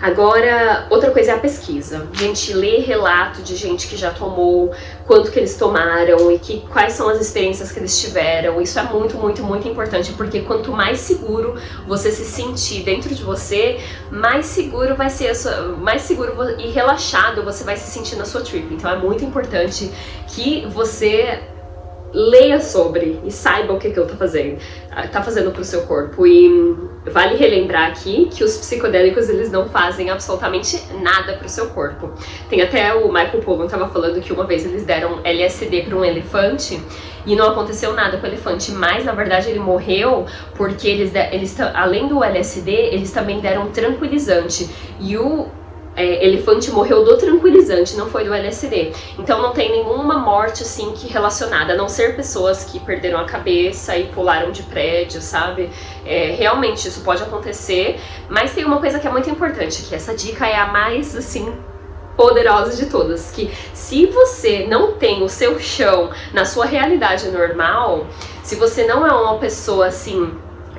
Agora, 0.00 0.86
outra 0.88 1.10
coisa 1.10 1.32
é 1.32 1.34
a 1.34 1.38
pesquisa. 1.38 2.08
A 2.10 2.16
gente 2.16 2.54
lê 2.54 2.78
relato 2.78 3.42
de 3.42 3.54
gente 3.54 3.86
que 3.86 3.96
já 3.98 4.10
tomou, 4.10 4.72
quanto 5.06 5.30
que 5.30 5.38
eles 5.38 5.56
tomaram 5.56 6.30
e 6.32 6.38
que, 6.38 6.60
quais 6.72 6.94
são 6.94 7.10
as 7.10 7.20
experiências 7.20 7.70
que 7.70 7.78
eles 7.78 8.00
tiveram. 8.00 8.62
Isso 8.62 8.78
é 8.78 8.82
muito, 8.82 9.18
muito, 9.18 9.42
muito 9.42 9.68
importante, 9.68 10.12
porque 10.12 10.40
quanto 10.40 10.72
mais 10.72 11.00
seguro 11.00 11.54
você 11.86 12.10
se 12.10 12.24
sentir 12.24 12.82
dentro 12.82 13.14
de 13.14 13.22
você, 13.22 13.78
mais 14.10 14.46
seguro 14.46 14.96
vai 14.96 15.10
ser 15.10 15.34
sua, 15.34 15.76
mais 15.76 16.00
seguro 16.02 16.34
e 16.58 16.70
relaxado 16.70 17.42
você 17.42 17.62
vai 17.62 17.76
se 17.76 17.90
sentir 17.90 18.16
na 18.16 18.24
sua 18.24 18.40
trip. 18.40 18.72
Então 18.72 18.90
é 18.90 18.96
muito 18.96 19.22
importante 19.22 19.90
que 20.28 20.66
você 20.66 21.42
leia 22.12 22.60
sobre 22.60 23.20
e 23.24 23.30
saiba 23.30 23.72
o 23.72 23.78
que, 23.78 23.88
eu 23.88 24.06
tô 24.06 24.14
fazendo, 24.16 24.58
tá 25.10 25.22
fazendo 25.22 25.50
pro 25.50 25.64
seu 25.64 25.82
corpo. 25.82 26.26
E 26.26 26.76
vale 27.10 27.36
relembrar 27.36 27.90
aqui 27.90 28.28
que 28.30 28.44
os 28.44 28.56
psicodélicos 28.58 29.28
eles 29.28 29.50
não 29.50 29.68
fazem 29.68 30.10
absolutamente 30.10 30.80
nada 31.02 31.34
pro 31.34 31.48
seu 31.48 31.70
corpo. 31.70 32.12
Tem 32.48 32.62
até 32.62 32.94
o 32.94 33.08
Michael 33.08 33.40
Pollan 33.40 33.66
tava 33.66 33.88
falando 33.88 34.20
que 34.20 34.32
uma 34.32 34.44
vez 34.44 34.64
eles 34.64 34.84
deram 34.84 35.20
LSD 35.24 35.82
para 35.82 35.96
um 35.96 36.04
elefante 36.04 36.80
e 37.26 37.36
não 37.36 37.48
aconteceu 37.48 37.92
nada 37.92 38.18
com 38.18 38.24
o 38.24 38.28
elefante, 38.28 38.72
mas 38.72 39.04
na 39.04 39.12
verdade 39.12 39.50
ele 39.50 39.58
morreu 39.58 40.26
porque 40.56 40.88
eles, 40.88 41.12
eles 41.30 41.58
além 41.60 42.08
do 42.08 42.24
LSD, 42.24 42.70
eles 42.70 43.12
também 43.12 43.40
deram 43.40 43.70
tranquilizante. 43.70 44.68
E 44.98 45.16
o 45.16 45.48
é, 45.96 46.24
elefante 46.24 46.70
morreu 46.70 47.04
do 47.04 47.16
tranquilizante, 47.16 47.96
não 47.96 48.08
foi 48.08 48.24
do 48.24 48.32
LSD. 48.32 48.92
Então 49.18 49.42
não 49.42 49.52
tem 49.52 49.70
nenhuma 49.70 50.18
morte 50.18 50.62
assim 50.62 50.92
que 50.92 51.06
relacionada, 51.08 51.72
a 51.72 51.76
não 51.76 51.88
ser 51.88 52.16
pessoas 52.16 52.64
que 52.64 52.78
perderam 52.80 53.18
a 53.20 53.24
cabeça 53.24 53.96
e 53.96 54.06
pularam 54.06 54.50
de 54.50 54.62
prédio, 54.62 55.20
sabe? 55.20 55.70
É, 56.04 56.32
realmente 56.32 56.88
isso 56.88 57.02
pode 57.02 57.22
acontecer, 57.22 58.00
mas 58.28 58.54
tem 58.54 58.64
uma 58.64 58.78
coisa 58.78 58.98
que 58.98 59.06
é 59.06 59.10
muito 59.10 59.28
importante, 59.28 59.82
que 59.82 59.94
essa 59.94 60.14
dica 60.14 60.46
é 60.46 60.56
a 60.56 60.66
mais 60.66 61.16
assim 61.16 61.52
poderosa 62.16 62.76
de 62.76 62.90
todas, 62.90 63.30
que 63.30 63.50
se 63.72 64.06
você 64.06 64.66
não 64.68 64.92
tem 64.92 65.22
o 65.22 65.28
seu 65.28 65.58
chão 65.58 66.10
na 66.34 66.44
sua 66.44 66.66
realidade 66.66 67.30
normal, 67.30 68.06
se 68.42 68.56
você 68.56 68.84
não 68.84 69.06
é 69.06 69.12
uma 69.12 69.38
pessoa 69.38 69.86
assim 69.86 70.30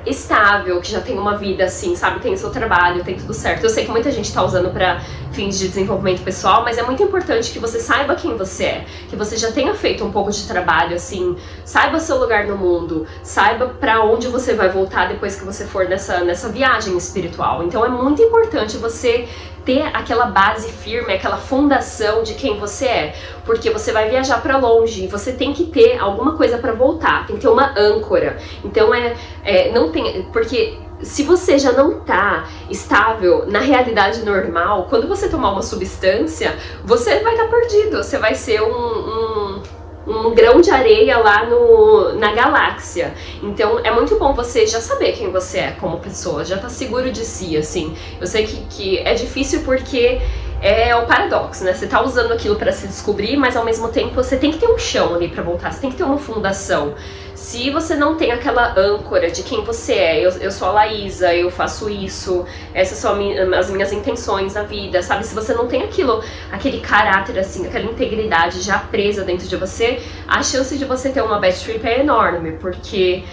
estável, 0.04 0.80
que 0.80 0.90
já 0.90 1.00
tem 1.00 1.18
uma 1.18 1.36
vida 1.36 1.64
assim, 1.64 1.94
sabe, 1.94 2.20
tem 2.20 2.36
seu 2.36 2.50
trabalho, 2.50 3.04
tem 3.04 3.16
tudo 3.16 3.32
certo. 3.32 3.64
Eu 3.64 3.70
sei 3.70 3.84
que 3.84 3.90
muita 3.90 4.10
gente 4.10 4.32
tá 4.32 4.42
usando 4.42 4.70
para 4.70 5.00
fins 5.32 5.58
de 5.58 5.68
desenvolvimento 5.68 6.22
pessoal, 6.22 6.62
mas 6.62 6.78
é 6.78 6.82
muito 6.82 7.02
importante 7.02 7.50
que 7.52 7.58
você 7.58 7.78
saiba 7.78 8.14
quem 8.14 8.36
você 8.36 8.64
é, 8.64 8.84
que 9.08 9.16
você 9.16 9.36
já 9.36 9.50
tenha 9.52 9.74
feito 9.74 10.04
um 10.04 10.10
pouco 10.10 10.30
de 10.30 10.46
trabalho 10.46 10.94
assim, 10.94 11.36
saiba 11.64 11.98
seu 11.98 12.18
lugar 12.18 12.46
no 12.46 12.56
mundo, 12.56 13.06
saiba 13.22 13.66
para 13.66 14.04
onde 14.04 14.28
você 14.28 14.54
vai 14.54 14.68
voltar 14.68 15.08
depois 15.08 15.36
que 15.36 15.44
você 15.44 15.64
for 15.64 15.88
nessa 15.88 16.24
nessa 16.24 16.48
viagem 16.48 16.96
espiritual. 16.96 17.62
Então 17.62 17.84
é 17.84 17.88
muito 17.88 18.20
importante 18.20 18.76
você 18.76 19.28
ter 19.64 19.82
aquela 19.94 20.26
base 20.26 20.72
firme, 20.72 21.12
aquela 21.12 21.36
fundação 21.36 22.22
de 22.22 22.34
quem 22.34 22.58
você 22.58 22.86
é, 22.86 23.14
porque 23.44 23.70
você 23.70 23.92
vai 23.92 24.08
viajar 24.08 24.42
para 24.42 24.56
longe 24.56 25.02
você 25.12 25.32
tem 25.32 25.52
que 25.52 25.64
ter 25.66 25.98
alguma 25.98 26.36
coisa 26.36 26.58
para 26.58 26.72
voltar, 26.72 27.26
tem 27.26 27.36
que 27.36 27.42
ter 27.42 27.48
uma 27.48 27.74
âncora. 27.78 28.38
Então 28.64 28.94
é, 28.94 29.14
é 29.44 29.70
não 29.70 29.90
tem, 29.90 30.22
porque 30.32 30.78
se 31.02 31.24
você 31.24 31.58
já 31.58 31.72
não 31.72 32.00
tá 32.00 32.48
estável 32.70 33.44
na 33.46 33.60
realidade 33.60 34.24
normal, 34.24 34.86
quando 34.88 35.08
você 35.08 35.28
tomar 35.28 35.52
uma 35.52 35.62
substância, 35.62 36.56
você 36.84 37.20
vai 37.20 37.34
estar 37.34 37.44
tá 37.44 37.50
perdido, 37.50 37.98
você 37.98 38.18
vai 38.18 38.34
ser 38.34 38.62
um, 38.62 38.68
um 38.68 39.62
um 40.06 40.34
grão 40.34 40.60
de 40.60 40.70
areia 40.70 41.18
lá 41.18 41.46
no, 41.46 42.14
na 42.14 42.32
galáxia. 42.32 43.14
Então 43.42 43.78
é 43.84 43.90
muito 43.90 44.18
bom 44.18 44.34
você 44.34 44.66
já 44.66 44.80
saber 44.80 45.12
quem 45.12 45.30
você 45.30 45.58
é 45.58 45.70
como 45.72 45.98
pessoa, 45.98 46.44
já 46.44 46.58
tá 46.58 46.68
seguro 46.68 47.10
de 47.10 47.24
si, 47.24 47.56
assim. 47.56 47.96
Eu 48.20 48.26
sei 48.26 48.46
que, 48.46 48.56
que 48.68 48.98
é 48.98 49.14
difícil 49.14 49.62
porque 49.62 50.20
é 50.60 50.94
o 50.94 51.06
paradoxo, 51.06 51.64
né? 51.64 51.72
Você 51.74 51.86
tá 51.86 52.02
usando 52.02 52.32
aquilo 52.32 52.54
para 52.56 52.72
se 52.72 52.86
descobrir, 52.86 53.36
mas 53.36 53.56
ao 53.56 53.64
mesmo 53.64 53.88
tempo 53.88 54.14
você 54.14 54.36
tem 54.36 54.52
que 54.52 54.58
ter 54.58 54.68
um 54.68 54.78
chão 54.78 55.14
ali 55.14 55.28
para 55.28 55.42
voltar, 55.42 55.72
você 55.72 55.80
tem 55.80 55.90
que 55.90 55.96
ter 55.96 56.04
uma 56.04 56.18
fundação. 56.18 56.94
Se 57.42 57.70
você 57.70 57.96
não 57.96 58.14
tem 58.14 58.30
aquela 58.30 58.72
âncora 58.78 59.28
de 59.28 59.42
quem 59.42 59.64
você 59.64 59.94
é, 59.94 60.24
eu, 60.24 60.30
eu 60.38 60.52
sou 60.52 60.68
a 60.68 60.70
Laísa, 60.70 61.34
eu 61.34 61.50
faço 61.50 61.90
isso, 61.90 62.46
essas 62.72 62.98
são 62.98 63.18
as 63.58 63.68
minhas 63.68 63.92
intenções 63.92 64.54
na 64.54 64.62
vida, 64.62 65.02
sabe? 65.02 65.26
Se 65.26 65.34
você 65.34 65.52
não 65.52 65.66
tem 65.66 65.82
aquilo, 65.82 66.22
aquele 66.52 66.80
caráter 66.80 67.36
assim, 67.40 67.66
aquela 67.66 67.84
integridade 67.84 68.62
já 68.62 68.78
presa 68.78 69.24
dentro 69.24 69.48
de 69.48 69.56
você, 69.56 70.00
a 70.28 70.40
chance 70.40 70.78
de 70.78 70.84
você 70.84 71.10
ter 71.10 71.20
uma 71.20 71.40
bad 71.40 71.58
trip 71.58 71.84
é 71.84 71.98
enorme, 71.98 72.52
porque 72.52 73.24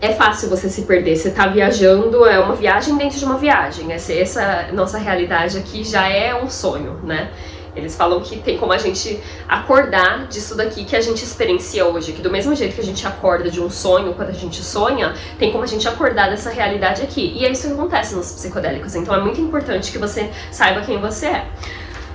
é 0.00 0.14
fácil 0.14 0.48
você 0.48 0.70
se 0.70 0.82
perder. 0.82 1.14
Você 1.14 1.30
tá 1.30 1.46
viajando, 1.46 2.24
é 2.24 2.40
uma 2.40 2.54
viagem 2.54 2.96
dentro 2.96 3.18
de 3.18 3.24
uma 3.26 3.36
viagem. 3.36 3.92
Essa, 3.92 4.14
essa 4.14 4.68
nossa 4.72 4.96
realidade 4.96 5.58
aqui 5.58 5.84
já 5.84 6.08
é 6.08 6.34
um 6.34 6.48
sonho, 6.48 6.98
né? 7.04 7.30
Eles 7.80 7.96
falam 7.96 8.20
que 8.20 8.38
tem 8.38 8.58
como 8.58 8.72
a 8.72 8.78
gente 8.78 9.20
acordar 9.48 10.26
disso 10.28 10.56
daqui 10.56 10.84
que 10.84 10.94
a 10.94 11.00
gente 11.00 11.24
experiencia 11.24 11.86
hoje, 11.86 12.12
que 12.12 12.22
do 12.22 12.30
mesmo 12.30 12.54
jeito 12.54 12.74
que 12.74 12.80
a 12.80 12.84
gente 12.84 13.06
acorda 13.06 13.50
de 13.50 13.60
um 13.60 13.70
sonho 13.70 14.14
quando 14.14 14.28
a 14.28 14.32
gente 14.32 14.62
sonha, 14.62 15.14
tem 15.38 15.50
como 15.50 15.64
a 15.64 15.66
gente 15.66 15.88
acordar 15.88 16.30
dessa 16.30 16.50
realidade 16.50 17.02
aqui. 17.02 17.32
E 17.36 17.44
é 17.44 17.50
isso 17.50 17.66
que 17.66 17.72
acontece 17.72 18.14
nos 18.14 18.32
psicodélicos. 18.32 18.94
Então 18.94 19.14
é 19.14 19.20
muito 19.20 19.40
importante 19.40 19.90
que 19.90 19.98
você 19.98 20.30
saiba 20.52 20.82
quem 20.82 21.00
você 21.00 21.26
é. 21.26 21.46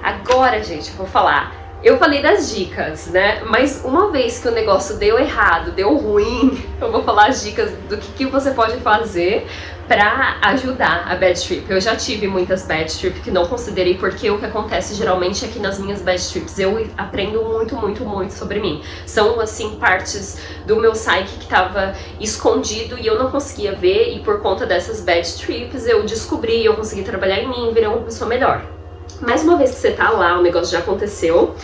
Agora, 0.02 0.64
gente, 0.64 0.90
eu 0.92 0.96
vou 0.98 1.08
falar 1.08 1.65
eu 1.86 2.00
falei 2.00 2.20
das 2.20 2.52
dicas, 2.52 3.06
né? 3.06 3.44
Mas 3.46 3.86
uma 3.86 4.10
vez 4.12 4.40
que 4.40 4.48
o 4.48 4.52
negócio 4.52 4.98
deu 4.98 5.20
errado, 5.20 5.72
deu 5.72 5.96
ruim, 5.96 6.60
eu 6.82 6.92
vou 6.92 7.04
falar 7.04 7.28
as 7.28 7.44
dicas 7.44 7.72
do 7.88 7.96
que, 7.96 8.12
que 8.14 8.26
você 8.26 8.50
pode 8.50 8.78
fazer 8.78 9.46
para 9.88 10.40
ajudar 10.42 11.06
a 11.08 11.16
bad 11.16 11.40
trip. 11.40 11.70
Eu 11.70 11.80
já 11.80 11.96
tive 11.96 12.28
muitas 12.28 12.66
bad 12.66 12.92
trips 12.92 13.22
que 13.22 13.30
não 13.30 13.46
considerei 13.46 14.00
porque 14.00 14.32
o 14.32 14.40
que 14.40 14.46
acontece 14.48 14.96
geralmente 14.96 15.46
é 15.46 15.48
que 15.48 15.60
nas 15.60 15.78
minhas 15.78 16.02
bad 16.02 16.28
trips 16.28 16.58
eu 16.58 16.88
aprendo 16.98 17.44
muito, 17.44 17.76
muito, 17.76 18.04
muito 18.04 18.34
sobre 18.34 18.60
mim. 18.60 18.82
São 19.06 19.40
assim 19.40 19.76
partes 19.76 20.40
do 20.66 20.78
meu 20.78 20.94
psyche 20.94 21.38
que 21.38 21.44
estava 21.44 21.94
escondido 22.20 22.98
e 22.98 23.06
eu 23.06 23.20
não 23.20 23.30
conseguia 23.30 23.76
ver 23.76 24.12
e 24.16 24.22
por 24.22 24.42
conta 24.42 24.66
dessas 24.66 25.02
bad 25.02 25.32
trips 25.38 25.86
eu 25.86 26.04
descobri, 26.04 26.66
eu 26.66 26.74
consegui 26.74 27.04
trabalhar 27.04 27.42
em 27.42 27.48
mim, 27.48 27.72
virar 27.72 27.92
uma 27.92 28.02
pessoa 28.02 28.28
melhor. 28.28 28.75
Mais 29.22 29.44
uma 29.44 29.58
vez 29.58 29.72
que 29.72 29.78
você 29.78 29.92
tá 29.92 30.10
lá, 30.10 30.38
o 30.38 30.42
negócio 30.42 30.72
já 30.72 30.80
aconteceu, 30.80 31.56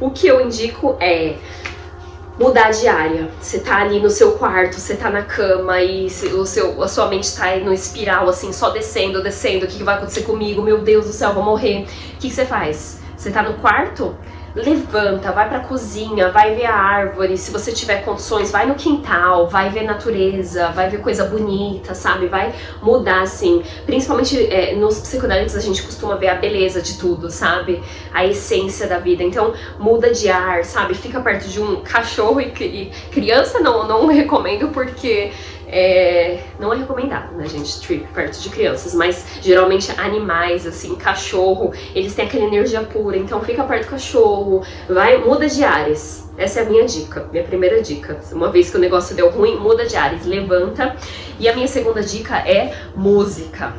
o 0.00 0.10
que 0.10 0.26
eu 0.26 0.40
indico 0.40 0.96
é 1.00 1.36
mudar 2.38 2.70
de 2.70 2.86
área. 2.86 3.28
Você 3.40 3.58
tá 3.58 3.78
ali 3.78 3.98
no 3.98 4.10
seu 4.10 4.32
quarto, 4.32 4.74
você 4.74 4.94
tá 4.94 5.10
na 5.10 5.22
cama 5.22 5.80
e 5.80 6.06
o 6.06 6.46
seu, 6.46 6.82
a 6.82 6.88
sua 6.88 7.08
mente 7.08 7.34
tá 7.34 7.56
no 7.56 7.72
espiral, 7.72 8.28
assim, 8.28 8.52
só 8.52 8.70
descendo, 8.70 9.22
descendo. 9.22 9.64
O 9.64 9.68
que, 9.68 9.78
que 9.78 9.84
vai 9.84 9.96
acontecer 9.96 10.22
comigo? 10.22 10.62
Meu 10.62 10.78
Deus 10.78 11.06
do 11.06 11.12
céu, 11.12 11.34
vou 11.34 11.42
morrer. 11.42 11.82
O 11.82 12.18
que, 12.18 12.28
que 12.28 12.30
você 12.30 12.46
faz? 12.46 13.00
Você 13.16 13.30
tá 13.30 13.42
no 13.42 13.54
quarto? 13.54 14.16
Levanta, 14.54 15.32
vai 15.32 15.48
pra 15.48 15.60
cozinha, 15.60 16.30
vai 16.30 16.54
ver 16.54 16.66
a 16.66 16.74
árvore, 16.74 17.36
se 17.36 17.50
você 17.50 17.72
tiver 17.72 18.04
condições, 18.04 18.50
vai 18.50 18.66
no 18.66 18.74
quintal, 18.74 19.48
vai 19.48 19.70
ver 19.70 19.82
natureza, 19.82 20.68
vai 20.68 20.88
ver 20.88 21.00
coisa 21.00 21.24
bonita, 21.24 21.94
sabe? 21.94 22.26
Vai 22.26 22.54
mudar, 22.82 23.22
assim. 23.22 23.62
Principalmente 23.86 24.46
é, 24.52 24.74
nos 24.74 24.98
psicodélicos 25.00 25.54
a 25.56 25.60
gente 25.60 25.82
costuma 25.82 26.16
ver 26.16 26.28
a 26.28 26.34
beleza 26.34 26.80
de 26.80 26.98
tudo, 26.98 27.30
sabe? 27.30 27.82
A 28.12 28.24
essência 28.24 28.86
da 28.86 28.98
vida. 28.98 29.22
Então, 29.22 29.54
muda 29.78 30.12
de 30.12 30.28
ar, 30.28 30.64
sabe? 30.64 30.94
Fica 30.94 31.20
perto 31.20 31.48
de 31.48 31.60
um 31.60 31.82
cachorro 31.82 32.40
e, 32.40 32.52
e 32.60 32.92
criança 33.10 33.60
não, 33.60 33.86
não 33.86 34.06
recomendo 34.12 34.68
porque 34.68 35.32
é, 35.70 36.40
não 36.58 36.72
é 36.72 36.76
recomendado, 36.78 37.36
né, 37.36 37.46
gente, 37.46 37.80
trip 37.80 38.06
perto 38.14 38.40
de 38.40 38.48
crianças, 38.48 38.94
mas 38.94 39.24
geralmente 39.42 39.92
animais, 40.00 40.66
assim, 40.66 40.94
cachorro, 40.96 41.72
eles 41.94 42.14
têm 42.14 42.24
aquela 42.24 42.44
energia 42.44 42.80
pura, 42.80 43.16
então 43.16 43.40
fica 43.42 43.62
perto 43.64 43.84
do 43.84 43.90
cachorro, 43.90 44.62
vai, 44.88 45.18
muda 45.18 45.46
de 45.46 45.62
ares. 45.62 46.28
Essa 46.38 46.60
é 46.60 46.62
a 46.62 46.66
minha 46.66 46.84
dica, 46.84 47.28
minha 47.32 47.42
primeira 47.42 47.82
dica. 47.82 48.20
Uma 48.30 48.48
vez 48.48 48.70
que 48.70 48.76
o 48.76 48.80
negócio 48.80 49.14
deu 49.14 49.28
ruim, 49.28 49.56
muda 49.56 49.84
de 49.84 49.96
ares, 49.96 50.24
levanta. 50.24 50.94
E 51.36 51.48
a 51.48 51.52
minha 51.52 51.66
segunda 51.66 52.00
dica 52.00 52.36
é 52.48 52.72
música. 52.94 53.74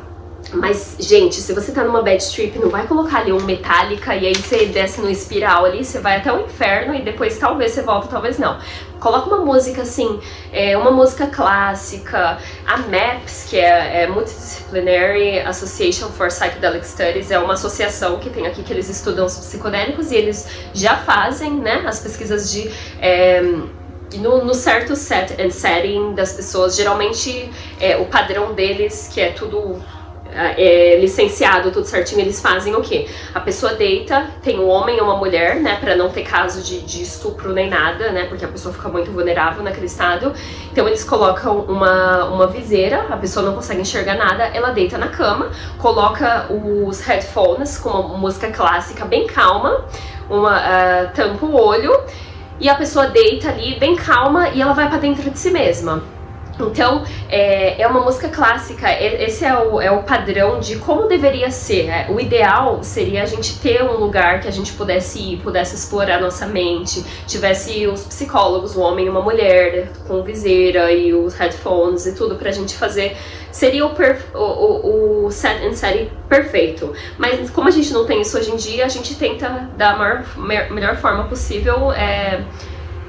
Mas, 0.52 0.96
gente, 0.98 1.36
se 1.36 1.52
você 1.52 1.70
tá 1.70 1.84
numa 1.84 2.02
bad 2.02 2.22
trip, 2.30 2.58
não 2.58 2.68
vai 2.68 2.86
colocar 2.86 3.18
ali 3.20 3.32
um 3.32 3.42
Metallica 3.42 4.16
e 4.16 4.26
aí 4.26 4.34
você 4.34 4.66
desce 4.66 5.00
no 5.00 5.08
espiral 5.08 5.64
ali, 5.64 5.84
você 5.84 6.00
vai 6.00 6.16
até 6.16 6.32
o 6.32 6.40
inferno 6.40 6.94
e 6.94 7.02
depois 7.02 7.38
talvez 7.38 7.72
você 7.72 7.82
volta, 7.82 8.08
talvez 8.08 8.38
não. 8.38 8.58
Coloca 9.00 9.34
uma 9.34 9.44
música 9.44 9.82
assim, 9.82 10.20
é, 10.52 10.76
uma 10.76 10.90
música 10.90 11.26
clássica. 11.26 12.38
A 12.66 12.76
MAPS, 12.76 13.46
que 13.48 13.58
é, 13.58 14.02
é 14.02 14.06
Multidisciplinary 14.06 15.40
Association 15.40 16.08
for 16.10 16.28
Psychedelic 16.28 16.86
Studies, 16.86 17.30
é 17.30 17.38
uma 17.38 17.54
associação 17.54 18.18
que 18.18 18.28
tem 18.28 18.46
aqui 18.46 18.62
que 18.62 18.72
eles 18.72 18.90
estudam 18.90 19.24
os 19.24 19.38
psicodélicos 19.38 20.12
e 20.12 20.16
eles 20.16 20.46
já 20.74 20.96
fazem, 20.96 21.52
né, 21.54 21.82
as 21.86 22.00
pesquisas 22.00 22.52
de. 22.52 22.70
É, 23.00 23.42
no, 24.18 24.44
no, 24.44 24.54
certo 24.54 24.96
set 24.96 25.40
and 25.40 25.50
setting 25.50 26.14
das 26.14 26.32
pessoas, 26.32 26.74
geralmente 26.76 27.48
é, 27.78 27.96
o 27.96 28.06
padrão 28.06 28.54
deles, 28.54 29.08
que 29.12 29.20
é 29.20 29.30
tudo 29.30 29.80
é, 30.34 30.98
licenciado, 31.00 31.70
tudo 31.70 31.86
certinho, 31.86 32.20
eles 32.20 32.40
fazem 32.40 32.74
o 32.74 32.80
quê? 32.80 33.08
A 33.34 33.40
pessoa 33.40 33.74
deita, 33.74 34.26
tem 34.42 34.58
um 34.58 34.68
homem 34.68 35.00
ou 35.00 35.06
uma 35.06 35.16
mulher, 35.16 35.56
né, 35.56 35.76
para 35.80 35.96
não 35.96 36.10
ter 36.10 36.22
caso 36.22 36.62
de, 36.62 36.80
de, 36.80 37.02
estupro 37.02 37.52
nem 37.52 37.68
nada, 37.68 38.10
né, 38.10 38.26
porque 38.26 38.44
a 38.44 38.48
pessoa 38.48 38.72
fica 38.72 38.88
muito 38.88 39.10
vulnerável 39.10 39.62
naquele 39.62 39.86
estado. 39.86 40.32
Então 40.70 40.86
eles 40.86 41.04
colocam 41.04 41.60
uma, 41.60 42.26
uma 42.26 42.46
viseira, 42.46 43.06
a 43.10 43.16
pessoa 43.16 43.44
não 43.44 43.54
consegue 43.54 43.80
enxergar 43.80 44.16
nada, 44.16 44.44
ela 44.54 44.70
deita 44.70 44.96
na 44.98 45.08
cama, 45.08 45.50
coloca 45.78 46.46
os 46.50 47.00
headphones 47.00 47.78
com 47.78 47.90
uma 47.90 48.18
música 48.18 48.50
clássica 48.50 49.04
bem 49.04 49.26
calma, 49.26 49.84
uma 50.28 50.58
uh, 50.58 51.12
tampa 51.14 51.44
o 51.44 51.56
olho 51.56 51.92
e 52.60 52.68
a 52.68 52.74
pessoa 52.74 53.06
deita 53.08 53.48
ali 53.48 53.78
bem 53.78 53.96
calma 53.96 54.50
e 54.50 54.60
ela 54.60 54.72
vai 54.72 54.88
para 54.88 54.98
dentro 54.98 55.28
de 55.28 55.38
si 55.38 55.50
mesma. 55.50 56.02
Então, 56.68 57.04
é, 57.28 57.80
é 57.80 57.86
uma 57.86 58.00
música 58.00 58.28
clássica, 58.28 58.90
esse 58.92 59.44
é 59.44 59.56
o, 59.56 59.80
é 59.80 59.90
o 59.90 60.02
padrão 60.02 60.60
de 60.60 60.76
como 60.76 61.06
deveria 61.06 61.50
ser. 61.50 61.86
Né? 61.86 62.06
O 62.10 62.20
ideal 62.20 62.82
seria 62.82 63.22
a 63.22 63.26
gente 63.26 63.58
ter 63.58 63.82
um 63.82 63.96
lugar 63.96 64.40
que 64.40 64.48
a 64.48 64.50
gente 64.50 64.72
pudesse 64.72 65.18
ir, 65.18 65.36
pudesse 65.38 65.74
explorar 65.74 66.20
nossa 66.20 66.46
mente, 66.46 67.04
tivesse 67.26 67.86
os 67.86 68.04
psicólogos, 68.04 68.76
um 68.76 68.82
homem 68.82 69.06
e 69.06 69.08
uma 69.08 69.22
mulher, 69.22 69.88
com 70.06 70.22
viseira 70.22 70.90
e 70.92 71.14
os 71.14 71.34
headphones 71.34 72.06
e 72.06 72.14
tudo 72.14 72.36
pra 72.36 72.50
gente 72.50 72.74
fazer. 72.74 73.16
Seria 73.50 73.84
o, 73.84 73.92
o, 74.34 74.38
o, 74.38 75.26
o 75.26 75.30
set 75.30 75.64
and 75.66 75.74
setting 75.74 76.08
perfeito. 76.28 76.92
Mas 77.18 77.50
como 77.50 77.68
a 77.68 77.70
gente 77.70 77.92
não 77.92 78.06
tem 78.06 78.20
isso 78.20 78.38
hoje 78.38 78.50
em 78.50 78.56
dia, 78.56 78.84
a 78.84 78.88
gente 78.88 79.16
tenta 79.16 79.68
da 79.76 79.96
maior, 79.96 80.24
melhor 80.70 80.96
forma 80.96 81.24
possível. 81.24 81.92
É, 81.92 82.42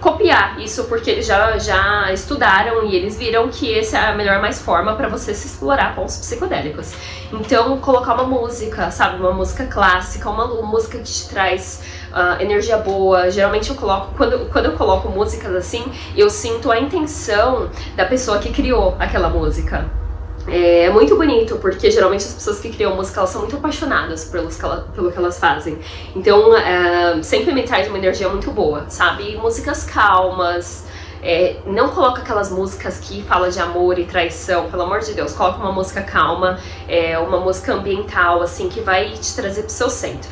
copiar 0.02 0.60
isso 0.60 0.86
porque 0.86 1.12
eles 1.12 1.28
já, 1.28 1.58
já 1.60 2.12
estudaram 2.12 2.84
e 2.84 2.96
eles 2.96 3.18
viram 3.18 3.48
que 3.50 3.78
essa 3.78 4.00
é 4.00 4.08
a 4.08 4.16
melhor 4.16 4.42
mais 4.42 4.60
forma 4.60 4.96
para 4.96 5.08
você 5.08 5.34
se 5.34 5.46
explorar 5.46 5.96
com 5.96 6.04
os 6.04 6.18
psicodélicos. 6.18 6.94
Então, 7.32 7.78
colocar 7.78 8.16
uma 8.16 8.24
música, 8.24 8.90
sabe, 8.90 9.20
uma 9.22 9.32
música 9.32 9.66
clássica, 9.68 10.30
uma 10.30 10.48
música 10.48 10.98
que 10.98 11.04
te 11.04 11.30
traz 11.30 11.84
uh, 12.12 12.42
energia 12.42 12.78
boa. 12.78 13.30
Geralmente 13.30 13.70
eu 13.70 13.76
coloco, 13.76 14.16
quando, 14.18 14.50
quando 14.50 14.66
eu 14.66 14.74
coloco 14.74 15.08
músicas 15.08 15.56
assim, 15.56 15.86
eu 16.18 16.30
sinto 16.30 16.72
a 16.72 16.80
intenção 16.80 17.70
da 17.96 18.06
pessoa 18.06 18.40
que 18.40 18.52
criou 18.52 18.96
aquela 19.00 19.30
música. 19.30 20.01
É 20.48 20.90
muito 20.90 21.16
bonito, 21.16 21.58
porque 21.58 21.92
geralmente 21.92 22.26
as 22.26 22.34
pessoas 22.34 22.60
que 22.60 22.70
criam 22.70 22.96
música 22.96 23.20
elas 23.20 23.30
são 23.30 23.42
muito 23.42 23.56
apaixonadas 23.56 24.26
pelos 24.26 24.58
que 24.58 24.66
ela, 24.66 24.88
pelo 24.94 25.12
que 25.12 25.18
elas 25.18 25.40
fazem. 25.40 25.78
Então, 26.16 26.56
é, 26.58 27.22
sempre 27.22 27.54
me 27.54 27.64
traz 27.64 27.88
uma 27.88 27.98
energia 27.98 28.28
muito 28.28 28.52
boa, 28.52 28.86
sabe? 28.90 29.36
Músicas 29.38 29.84
calmas. 29.84 30.86
É, 31.24 31.58
não 31.68 31.90
coloca 31.90 32.22
aquelas 32.22 32.50
músicas 32.52 33.00
que 33.00 33.22
falam 33.24 33.50
de 33.50 33.60
amor 33.60 34.00
e 34.00 34.06
traição, 34.06 34.70
pelo 34.72 34.82
amor 34.82 35.02
de 35.02 35.14
Deus. 35.14 35.34
Coloca 35.34 35.60
uma 35.60 35.72
música 35.72 36.02
calma, 36.02 36.60
é, 36.88 37.20
uma 37.20 37.40
música 37.40 37.74
ambiental, 37.74 38.42
assim, 38.42 38.68
que 38.68 38.82
vai 38.82 39.12
te 39.12 39.36
trazer 39.36 39.62
pro 39.62 39.72
seu 39.72 39.90
centro. 39.90 40.32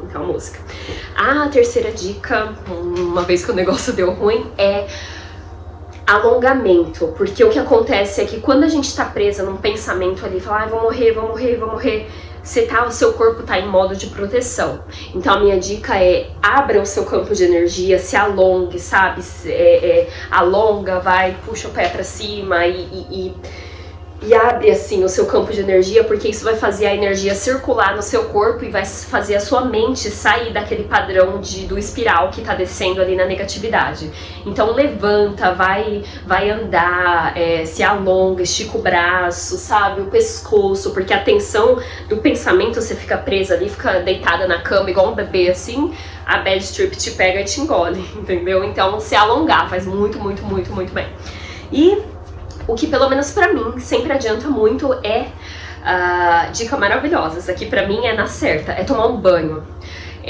Então, 0.00 0.24
música. 0.24 0.60
A 1.16 1.48
terceira 1.48 1.90
dica, 1.90 2.54
uma 2.68 3.22
vez 3.22 3.44
que 3.44 3.50
o 3.50 3.54
negócio 3.54 3.92
deu 3.94 4.12
ruim, 4.12 4.48
é 4.56 4.86
alongamento, 6.08 7.08
porque 7.18 7.44
o 7.44 7.50
que 7.50 7.58
acontece 7.58 8.22
é 8.22 8.24
que 8.24 8.40
quando 8.40 8.64
a 8.64 8.68
gente 8.68 8.96
tá 8.96 9.04
presa 9.04 9.42
num 9.42 9.58
pensamento 9.58 10.24
ali, 10.24 10.40
falar, 10.40 10.62
ah, 10.62 10.66
vou 10.66 10.80
morrer, 10.80 11.12
vou 11.12 11.28
morrer, 11.28 11.56
vou 11.56 11.68
morrer, 11.68 12.08
você 12.42 12.62
tá, 12.62 12.86
o 12.86 12.90
seu 12.90 13.12
corpo 13.12 13.42
tá 13.42 13.58
em 13.58 13.68
modo 13.68 13.94
de 13.94 14.06
proteção. 14.06 14.80
Então 15.14 15.34
a 15.34 15.40
minha 15.40 15.60
dica 15.60 16.02
é 16.02 16.30
abra 16.42 16.80
o 16.80 16.86
seu 16.86 17.04
campo 17.04 17.34
de 17.34 17.44
energia, 17.44 17.98
se 17.98 18.16
alongue, 18.16 18.78
sabe? 18.78 19.22
É, 19.44 19.50
é, 19.50 20.08
alonga, 20.30 20.98
vai, 20.98 21.36
puxa 21.44 21.68
o 21.68 21.72
pé 21.72 21.88
para 21.88 22.02
cima 22.02 22.66
e, 22.66 22.88
e, 22.90 23.26
e 23.26 23.34
e 24.20 24.34
abre 24.34 24.70
assim 24.70 25.04
o 25.04 25.08
seu 25.08 25.26
campo 25.26 25.52
de 25.52 25.60
energia, 25.60 26.02
porque 26.02 26.28
isso 26.28 26.44
vai 26.44 26.56
fazer 26.56 26.86
a 26.86 26.94
energia 26.94 27.34
circular 27.36 27.94
no 27.94 28.02
seu 28.02 28.24
corpo 28.24 28.64
e 28.64 28.68
vai 28.68 28.84
fazer 28.84 29.36
a 29.36 29.40
sua 29.40 29.64
mente 29.64 30.10
sair 30.10 30.52
daquele 30.52 30.84
padrão 30.84 31.40
de, 31.40 31.66
do 31.66 31.78
espiral 31.78 32.30
que 32.30 32.40
tá 32.40 32.54
descendo 32.54 33.00
ali 33.00 33.14
na 33.14 33.24
negatividade. 33.24 34.10
Então 34.44 34.72
levanta, 34.72 35.54
vai, 35.54 36.02
vai 36.26 36.50
andar, 36.50 37.36
é, 37.36 37.64
se 37.64 37.82
alonga, 37.82 38.42
estica 38.42 38.76
o 38.76 38.82
braço, 38.82 39.56
sabe, 39.56 40.00
o 40.00 40.06
pescoço, 40.06 40.92
porque 40.92 41.14
a 41.14 41.22
tensão 41.22 41.78
do 42.08 42.16
pensamento 42.16 42.82
você 42.82 42.96
fica 42.96 43.16
presa 43.16 43.54
ali, 43.54 43.68
fica 43.68 44.00
deitada 44.00 44.48
na 44.48 44.60
cama 44.60 44.90
igual 44.90 45.12
um 45.12 45.14
bebê 45.14 45.48
assim, 45.48 45.94
a 46.26 46.38
bad 46.38 46.72
trip 46.72 46.96
te 46.96 47.12
pega 47.12 47.40
e 47.40 47.44
te 47.44 47.60
engole, 47.60 48.00
entendeu? 48.18 48.64
Então 48.64 48.98
se 48.98 49.14
alongar 49.14 49.70
faz 49.70 49.86
muito, 49.86 50.18
muito, 50.18 50.42
muito, 50.42 50.72
muito 50.72 50.92
bem. 50.92 51.06
E 51.70 52.02
o 52.68 52.74
que 52.74 52.86
pelo 52.86 53.08
menos 53.08 53.32
para 53.32 53.52
mim 53.52 53.80
sempre 53.80 54.12
adianta 54.12 54.48
muito 54.48 54.92
é 55.02 55.28
uh, 55.82 56.52
dica 56.52 56.76
maravilhosa. 56.76 57.38
Isso 57.38 57.50
aqui 57.50 57.66
para 57.66 57.88
mim 57.88 58.04
é 58.04 58.12
na 58.12 58.26
certa, 58.26 58.72
é 58.72 58.84
tomar 58.84 59.06
um 59.06 59.16
banho. 59.16 59.66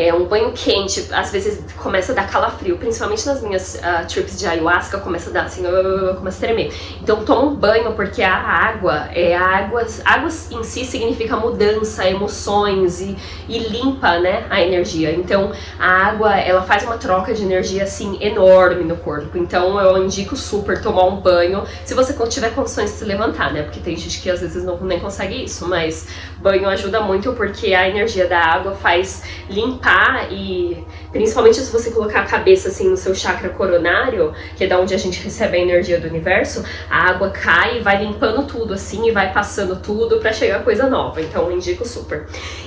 É 0.01 0.15
um 0.15 0.27
banho 0.27 0.53
quente, 0.53 1.09
às 1.13 1.33
vezes 1.33 1.61
começa 1.77 2.13
a 2.13 2.15
dar 2.15 2.31
calafrio, 2.31 2.79
principalmente 2.79 3.27
nas 3.27 3.43
minhas 3.43 3.75
uh, 3.75 4.07
trips 4.07 4.39
de 4.39 4.47
ayahuasca, 4.47 4.99
começa 4.99 5.29
a 5.31 5.33
dar 5.33 5.43
assim, 5.43 5.67
uh, 5.67 6.15
começa 6.15 6.39
a 6.39 6.41
tremer. 6.47 6.73
Então 7.03 7.25
toma 7.25 7.51
um 7.51 7.55
banho 7.57 7.93
porque 7.95 8.23
a 8.23 8.33
água, 8.33 9.09
é 9.13 9.37
a 9.37 9.43
água, 9.43 9.85
água 10.05 10.29
em 10.53 10.63
si 10.63 10.85
significa 10.85 11.37
mudança, 11.37 12.09
emoções 12.09 13.01
e, 13.01 13.17
e 13.49 13.59
limpa, 13.59 14.21
né, 14.21 14.47
a 14.49 14.63
energia. 14.63 15.13
Então 15.13 15.51
a 15.81 15.89
água, 16.07 16.37
ela 16.37 16.63
faz 16.63 16.85
uma 16.85 16.97
troca 16.97 17.35
de 17.35 17.43
energia 17.43 17.83
assim 17.83 18.19
enorme 18.21 18.85
no 18.85 18.97
corpo. 18.97 19.37
Então 19.37 19.81
eu 19.81 20.05
indico 20.05 20.37
super 20.37 20.81
tomar 20.81 21.07
um 21.07 21.17
banho, 21.17 21.65
se 21.85 21.93
você 21.95 22.15
tiver 22.29 22.55
condições 22.55 22.93
de 22.93 22.99
se 22.99 23.05
levantar, 23.05 23.53
né? 23.53 23.63
Porque 23.63 23.81
tem 23.81 23.97
gente 23.97 24.21
que 24.21 24.31
às 24.31 24.41
vezes 24.41 24.63
não 24.63 24.79
nem 24.79 25.01
consegue 25.01 25.43
isso, 25.43 25.67
mas 25.67 26.07
banho 26.39 26.69
ajuda 26.69 27.01
muito 27.01 27.33
porque 27.33 27.75
a 27.75 27.89
energia 27.89 28.29
da 28.29 28.39
água 28.39 28.77
faz 28.77 29.25
limpar 29.51 29.88
e 30.31 30.85
principalmente 31.11 31.57
se 31.57 31.73
você 31.73 31.91
colocar 31.91 32.21
a 32.21 32.25
cabeça 32.25 32.69
assim 32.69 32.89
no 32.89 32.97
seu 32.97 33.15
chakra 33.15 33.49
coronário, 33.49 34.33
que 34.57 34.65
é 34.65 34.67
da 34.67 34.79
onde 34.79 34.95
a 34.95 34.99
gente 34.99 35.23
recebe 35.23 35.57
a 35.57 35.61
energia 35.61 36.01
do 36.01 36.09
universo, 36.09 36.65
a 36.91 37.11
água 37.11 37.31
cai 37.31 37.79
e 37.79 37.81
vai 37.81 38.05
limpando 38.05 38.47
tudo 38.47 38.75
assim 38.75 39.09
e 39.09 39.11
vai 39.11 39.33
passando 39.33 39.77
tudo 39.77 40.19
para 40.19 40.33
chegar 40.33 40.63
coisa 40.63 40.89
nova. 40.89 41.21
Então 41.21 41.51
eu 41.51 41.53
indico 41.57 41.87
super. 41.87 42.27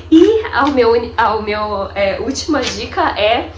E 0.10 0.42
a 0.52 0.66
meu, 0.68 0.94
ao 1.18 1.42
meu 1.42 1.90
é, 1.94 2.20
última 2.20 2.62
dica 2.62 3.02
é 3.20 3.50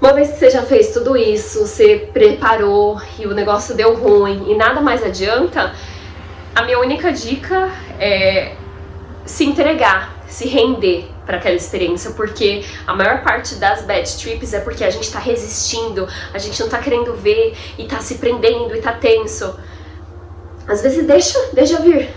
uma 0.00 0.12
vez 0.12 0.32
que 0.32 0.38
você 0.38 0.50
já 0.50 0.62
fez 0.62 0.92
tudo 0.92 1.16
isso, 1.16 1.66
você 1.66 2.10
preparou 2.12 3.00
e 3.18 3.26
o 3.26 3.34
negócio 3.34 3.74
deu 3.74 3.94
ruim 3.94 4.50
e 4.50 4.54
nada 4.54 4.80
mais 4.80 5.02
adianta, 5.02 5.72
a 6.54 6.62
minha 6.62 6.78
única 6.78 7.10
dica 7.10 7.70
é 7.98 8.52
se 9.24 9.44
entregar, 9.44 10.14
se 10.28 10.46
render 10.46 11.15
para 11.26 11.38
aquela 11.38 11.56
experiência, 11.56 12.12
porque 12.12 12.64
a 12.86 12.94
maior 12.94 13.22
parte 13.22 13.56
das 13.56 13.82
bad 13.82 14.16
trips 14.16 14.54
é 14.54 14.60
porque 14.60 14.84
a 14.84 14.90
gente 14.90 15.10
tá 15.10 15.18
resistindo, 15.18 16.08
a 16.32 16.38
gente 16.38 16.58
não 16.60 16.68
tá 16.68 16.78
querendo 16.78 17.14
ver 17.14 17.54
e 17.76 17.84
tá 17.84 17.98
se 17.98 18.14
prendendo 18.14 18.74
e 18.74 18.80
tá 18.80 18.92
tenso. 18.92 19.58
Às 20.68 20.82
vezes 20.82 21.04
deixa, 21.06 21.38
deixa 21.52 21.80
vir, 21.80 22.08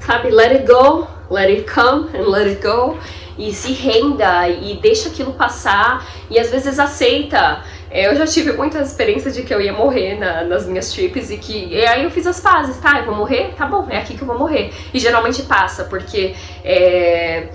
sabe? 0.00 0.30
Let 0.30 0.52
it 0.52 0.66
go, 0.66 1.06
let 1.30 1.48
it 1.48 1.70
come 1.70 2.08
and 2.16 2.28
let 2.28 2.46
it 2.46 2.62
go 2.66 2.98
e 3.38 3.54
se 3.54 3.72
renda 3.72 4.48
e 4.48 4.78
deixa 4.82 5.08
aquilo 5.08 5.32
passar 5.34 6.06
e 6.28 6.38
às 6.38 6.50
vezes 6.50 6.78
aceita. 6.78 7.62
É, 7.90 8.06
eu 8.06 8.16
já 8.16 8.26
tive 8.26 8.52
muitas 8.52 8.88
experiências 8.88 9.34
de 9.34 9.42
que 9.42 9.54
eu 9.54 9.60
ia 9.60 9.72
morrer 9.72 10.18
na, 10.18 10.44
nas 10.44 10.66
minhas 10.66 10.92
trips 10.92 11.30
e 11.30 11.38
que 11.38 11.68
e 11.72 11.86
aí 11.86 12.04
eu 12.04 12.10
fiz 12.10 12.26
as 12.26 12.40
fases, 12.40 12.76
tá? 12.78 12.98
Eu 12.98 13.06
vou 13.06 13.14
morrer? 13.14 13.54
Tá 13.56 13.64
bom, 13.64 13.86
é 13.88 13.98
aqui 13.98 14.14
que 14.14 14.22
eu 14.22 14.26
vou 14.26 14.38
morrer. 14.38 14.72
E 14.92 14.98
geralmente 14.98 15.42
passa, 15.44 15.84
porque 15.84 16.34
é, 16.62 17.48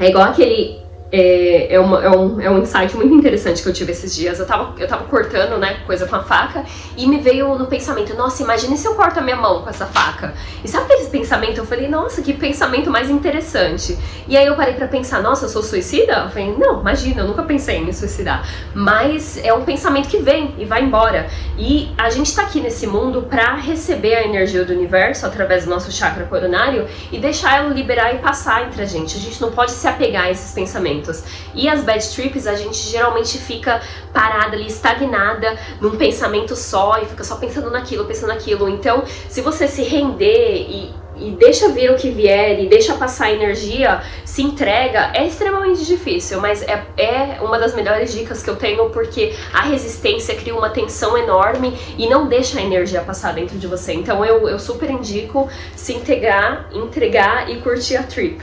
é 0.00 0.08
igual 0.08 0.26
aquele 0.26 0.80
é, 1.10 1.74
é, 1.74 1.80
uma, 1.80 2.04
é, 2.04 2.10
um, 2.10 2.40
é 2.40 2.50
um 2.50 2.58
insight 2.58 2.94
muito 2.94 3.14
interessante 3.14 3.62
que 3.62 3.68
eu 3.68 3.72
tive 3.72 3.92
esses 3.92 4.14
dias. 4.14 4.38
Eu 4.38 4.46
tava, 4.46 4.74
eu 4.78 4.86
tava 4.86 5.04
cortando, 5.04 5.58
né, 5.58 5.80
coisa 5.86 6.06
com 6.06 6.16
a 6.16 6.22
faca 6.22 6.64
e 6.96 7.06
me 7.06 7.18
veio 7.18 7.56
no 7.56 7.66
pensamento, 7.66 8.14
nossa, 8.14 8.42
imagine 8.42 8.76
se 8.76 8.86
eu 8.86 8.94
corto 8.94 9.18
a 9.18 9.22
minha 9.22 9.36
mão 9.36 9.62
com 9.62 9.70
essa 9.70 9.86
faca. 9.86 10.34
E 10.62 10.68
sabe 10.68 10.92
aquele 10.92 11.08
pensamento? 11.08 11.58
Eu 11.58 11.66
falei, 11.66 11.88
nossa, 11.88 12.20
que 12.20 12.32
pensamento 12.32 12.90
mais 12.90 13.08
interessante. 13.08 13.98
E 14.26 14.36
aí 14.36 14.46
eu 14.46 14.54
parei 14.54 14.74
para 14.74 14.86
pensar, 14.86 15.22
nossa, 15.22 15.46
eu 15.46 15.48
sou 15.48 15.62
suicida? 15.62 16.24
Eu 16.24 16.28
falei, 16.28 16.54
não, 16.56 16.80
imagina, 16.80 17.22
eu 17.22 17.26
nunca 17.26 17.42
pensei 17.42 17.78
em 17.78 17.86
me 17.86 17.94
suicidar. 17.94 18.46
Mas 18.74 19.38
é 19.42 19.52
um 19.54 19.64
pensamento 19.64 20.08
que 20.08 20.18
vem 20.18 20.54
e 20.58 20.64
vai 20.64 20.82
embora. 20.82 21.28
E 21.56 21.90
a 21.96 22.10
gente 22.10 22.34
tá 22.34 22.42
aqui 22.42 22.60
nesse 22.60 22.86
mundo 22.86 23.22
para 23.22 23.54
receber 23.54 24.14
a 24.14 24.24
energia 24.24 24.64
do 24.64 24.72
universo 24.72 25.24
através 25.24 25.64
do 25.64 25.70
nosso 25.70 25.90
chakra 25.90 26.24
coronário 26.24 26.86
e 27.10 27.18
deixar 27.18 27.56
ela 27.56 27.72
liberar 27.72 28.14
e 28.14 28.18
passar 28.18 28.66
entre 28.66 28.82
a 28.82 28.86
gente. 28.86 29.16
A 29.16 29.20
gente 29.20 29.40
não 29.40 29.50
pode 29.50 29.70
se 29.70 29.86
apegar 29.88 30.24
a 30.24 30.30
esses 30.30 30.52
pensamentos 30.52 30.97
pensamentos. 30.98 31.22
E 31.54 31.68
as 31.68 31.82
bad 31.82 32.06
trips, 32.10 32.46
a 32.46 32.54
gente 32.54 32.76
geralmente 32.76 33.38
fica 33.38 33.80
parada 34.12 34.56
ali, 34.56 34.66
estagnada 34.66 35.56
num 35.80 35.96
pensamento 35.96 36.56
só 36.56 36.98
e 37.00 37.06
fica 37.06 37.24
só 37.24 37.36
pensando 37.36 37.70
naquilo, 37.70 38.04
pensando 38.04 38.28
naquilo. 38.28 38.68
Então, 38.68 39.04
se 39.28 39.40
você 39.40 39.68
se 39.68 39.82
render 39.82 40.66
e 40.68 40.98
e 41.20 41.32
deixa 41.32 41.68
vir 41.70 41.90
o 41.90 41.96
que 41.96 42.10
vier 42.10 42.60
e 42.60 42.68
deixa 42.68 42.94
passar 42.94 43.24
a 43.24 43.32
energia, 43.32 44.00
se 44.24 44.40
entrega, 44.40 45.10
é 45.12 45.26
extremamente 45.26 45.84
difícil, 45.84 46.40
mas 46.40 46.62
é, 46.62 46.80
é 46.96 47.38
uma 47.40 47.58
das 47.58 47.74
melhores 47.74 48.12
dicas 48.12 48.40
que 48.40 48.48
eu 48.48 48.54
tenho 48.54 48.88
porque 48.90 49.34
a 49.52 49.62
resistência 49.62 50.36
cria 50.36 50.54
uma 50.54 50.70
tensão 50.70 51.18
enorme 51.18 51.76
e 51.98 52.08
não 52.08 52.28
deixa 52.28 52.60
a 52.60 52.62
energia 52.62 53.00
passar 53.00 53.34
dentro 53.34 53.58
de 53.58 53.66
você. 53.66 53.92
Então 53.94 54.24
eu, 54.24 54.48
eu 54.48 54.60
super 54.60 54.88
indico 54.90 55.48
se 55.74 55.92
integrar, 55.92 56.68
entregar 56.72 57.50
e 57.50 57.60
curtir 57.62 57.96
a 57.96 58.04
trip. 58.04 58.40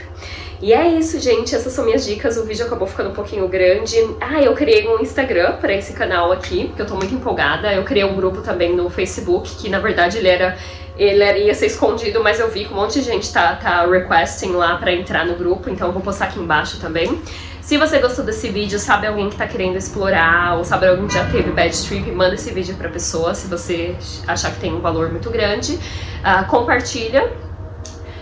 E 0.60 0.72
é 0.72 0.88
isso, 0.88 1.20
gente. 1.20 1.54
Essas 1.54 1.72
são 1.72 1.84
minhas 1.84 2.04
dicas. 2.04 2.36
O 2.36 2.44
vídeo 2.44 2.66
acabou 2.66 2.86
ficando 2.86 3.10
um 3.10 3.14
pouquinho 3.14 3.46
grande. 3.48 3.96
Ah, 4.20 4.40
eu 4.40 4.54
criei 4.54 4.88
um 4.88 5.00
Instagram 5.00 5.56
para 5.56 5.74
esse 5.74 5.92
canal 5.92 6.32
aqui, 6.32 6.66
porque 6.66 6.82
eu 6.82 6.86
tô 6.86 6.94
muito 6.94 7.14
empolgada. 7.14 7.72
Eu 7.72 7.84
criei 7.84 8.04
um 8.04 8.14
grupo 8.14 8.40
também 8.40 8.74
no 8.74 8.88
Facebook, 8.88 9.56
que 9.56 9.68
na 9.68 9.78
verdade 9.78 10.18
ele 10.18 10.28
era 10.28 10.56
ele 10.98 11.44
ia 11.44 11.54
ser 11.54 11.66
escondido, 11.66 12.22
mas 12.22 12.40
eu 12.40 12.50
vi 12.50 12.64
que 12.64 12.72
um 12.72 12.76
monte 12.76 13.00
de 13.00 13.02
gente 13.02 13.30
tá, 13.30 13.54
tá 13.56 13.86
requesting 13.86 14.52
lá 14.52 14.76
para 14.76 14.92
entrar 14.92 15.26
no 15.26 15.34
grupo, 15.34 15.68
então 15.68 15.88
eu 15.88 15.92
vou 15.92 16.00
postar 16.00 16.26
aqui 16.26 16.40
embaixo 16.40 16.80
também. 16.80 17.20
Se 17.60 17.76
você 17.76 17.98
gostou 17.98 18.24
desse 18.24 18.48
vídeo, 18.48 18.78
sabe 18.78 19.06
alguém 19.06 19.28
que 19.28 19.36
tá 19.36 19.46
querendo 19.46 19.76
explorar, 19.76 20.56
ou 20.56 20.64
sabe 20.64 20.86
alguém 20.86 21.06
que 21.06 21.14
já 21.14 21.24
teve 21.24 21.50
bad 21.50 21.76
trip, 21.82 22.10
manda 22.12 22.34
esse 22.34 22.50
vídeo 22.52 22.76
pra 22.76 22.88
pessoa, 22.88 23.34
se 23.34 23.46
você 23.46 23.94
achar 24.26 24.52
que 24.52 24.60
tem 24.60 24.72
um 24.72 24.80
valor 24.80 25.10
muito 25.10 25.28
grande. 25.30 25.74
Uh, 25.74 26.46
compartilha, 26.48 27.30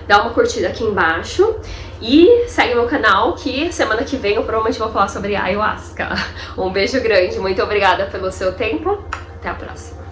dá 0.09 0.23
uma 0.23 0.31
curtida 0.31 0.69
aqui 0.69 0.83
embaixo. 0.83 1.57
E 2.07 2.45
segue 2.49 2.75
meu 2.75 2.87
canal 2.87 3.33
que 3.33 3.73
semana 3.73 4.05
que 4.05 4.19
vem 4.19 4.35
eu 4.35 4.43
provavelmente 4.43 4.79
vou 4.79 4.91
falar 4.93 5.09
sobre 5.09 5.35
ayahuasca. 5.35 6.11
Um 6.59 6.71
beijo 6.71 7.01
grande, 7.01 7.39
muito 7.39 7.63
obrigada 7.63 8.05
pelo 8.05 8.31
seu 8.31 8.53
tempo. 8.53 9.03
Até 9.37 9.49
a 9.49 9.55
próxima. 9.55 10.04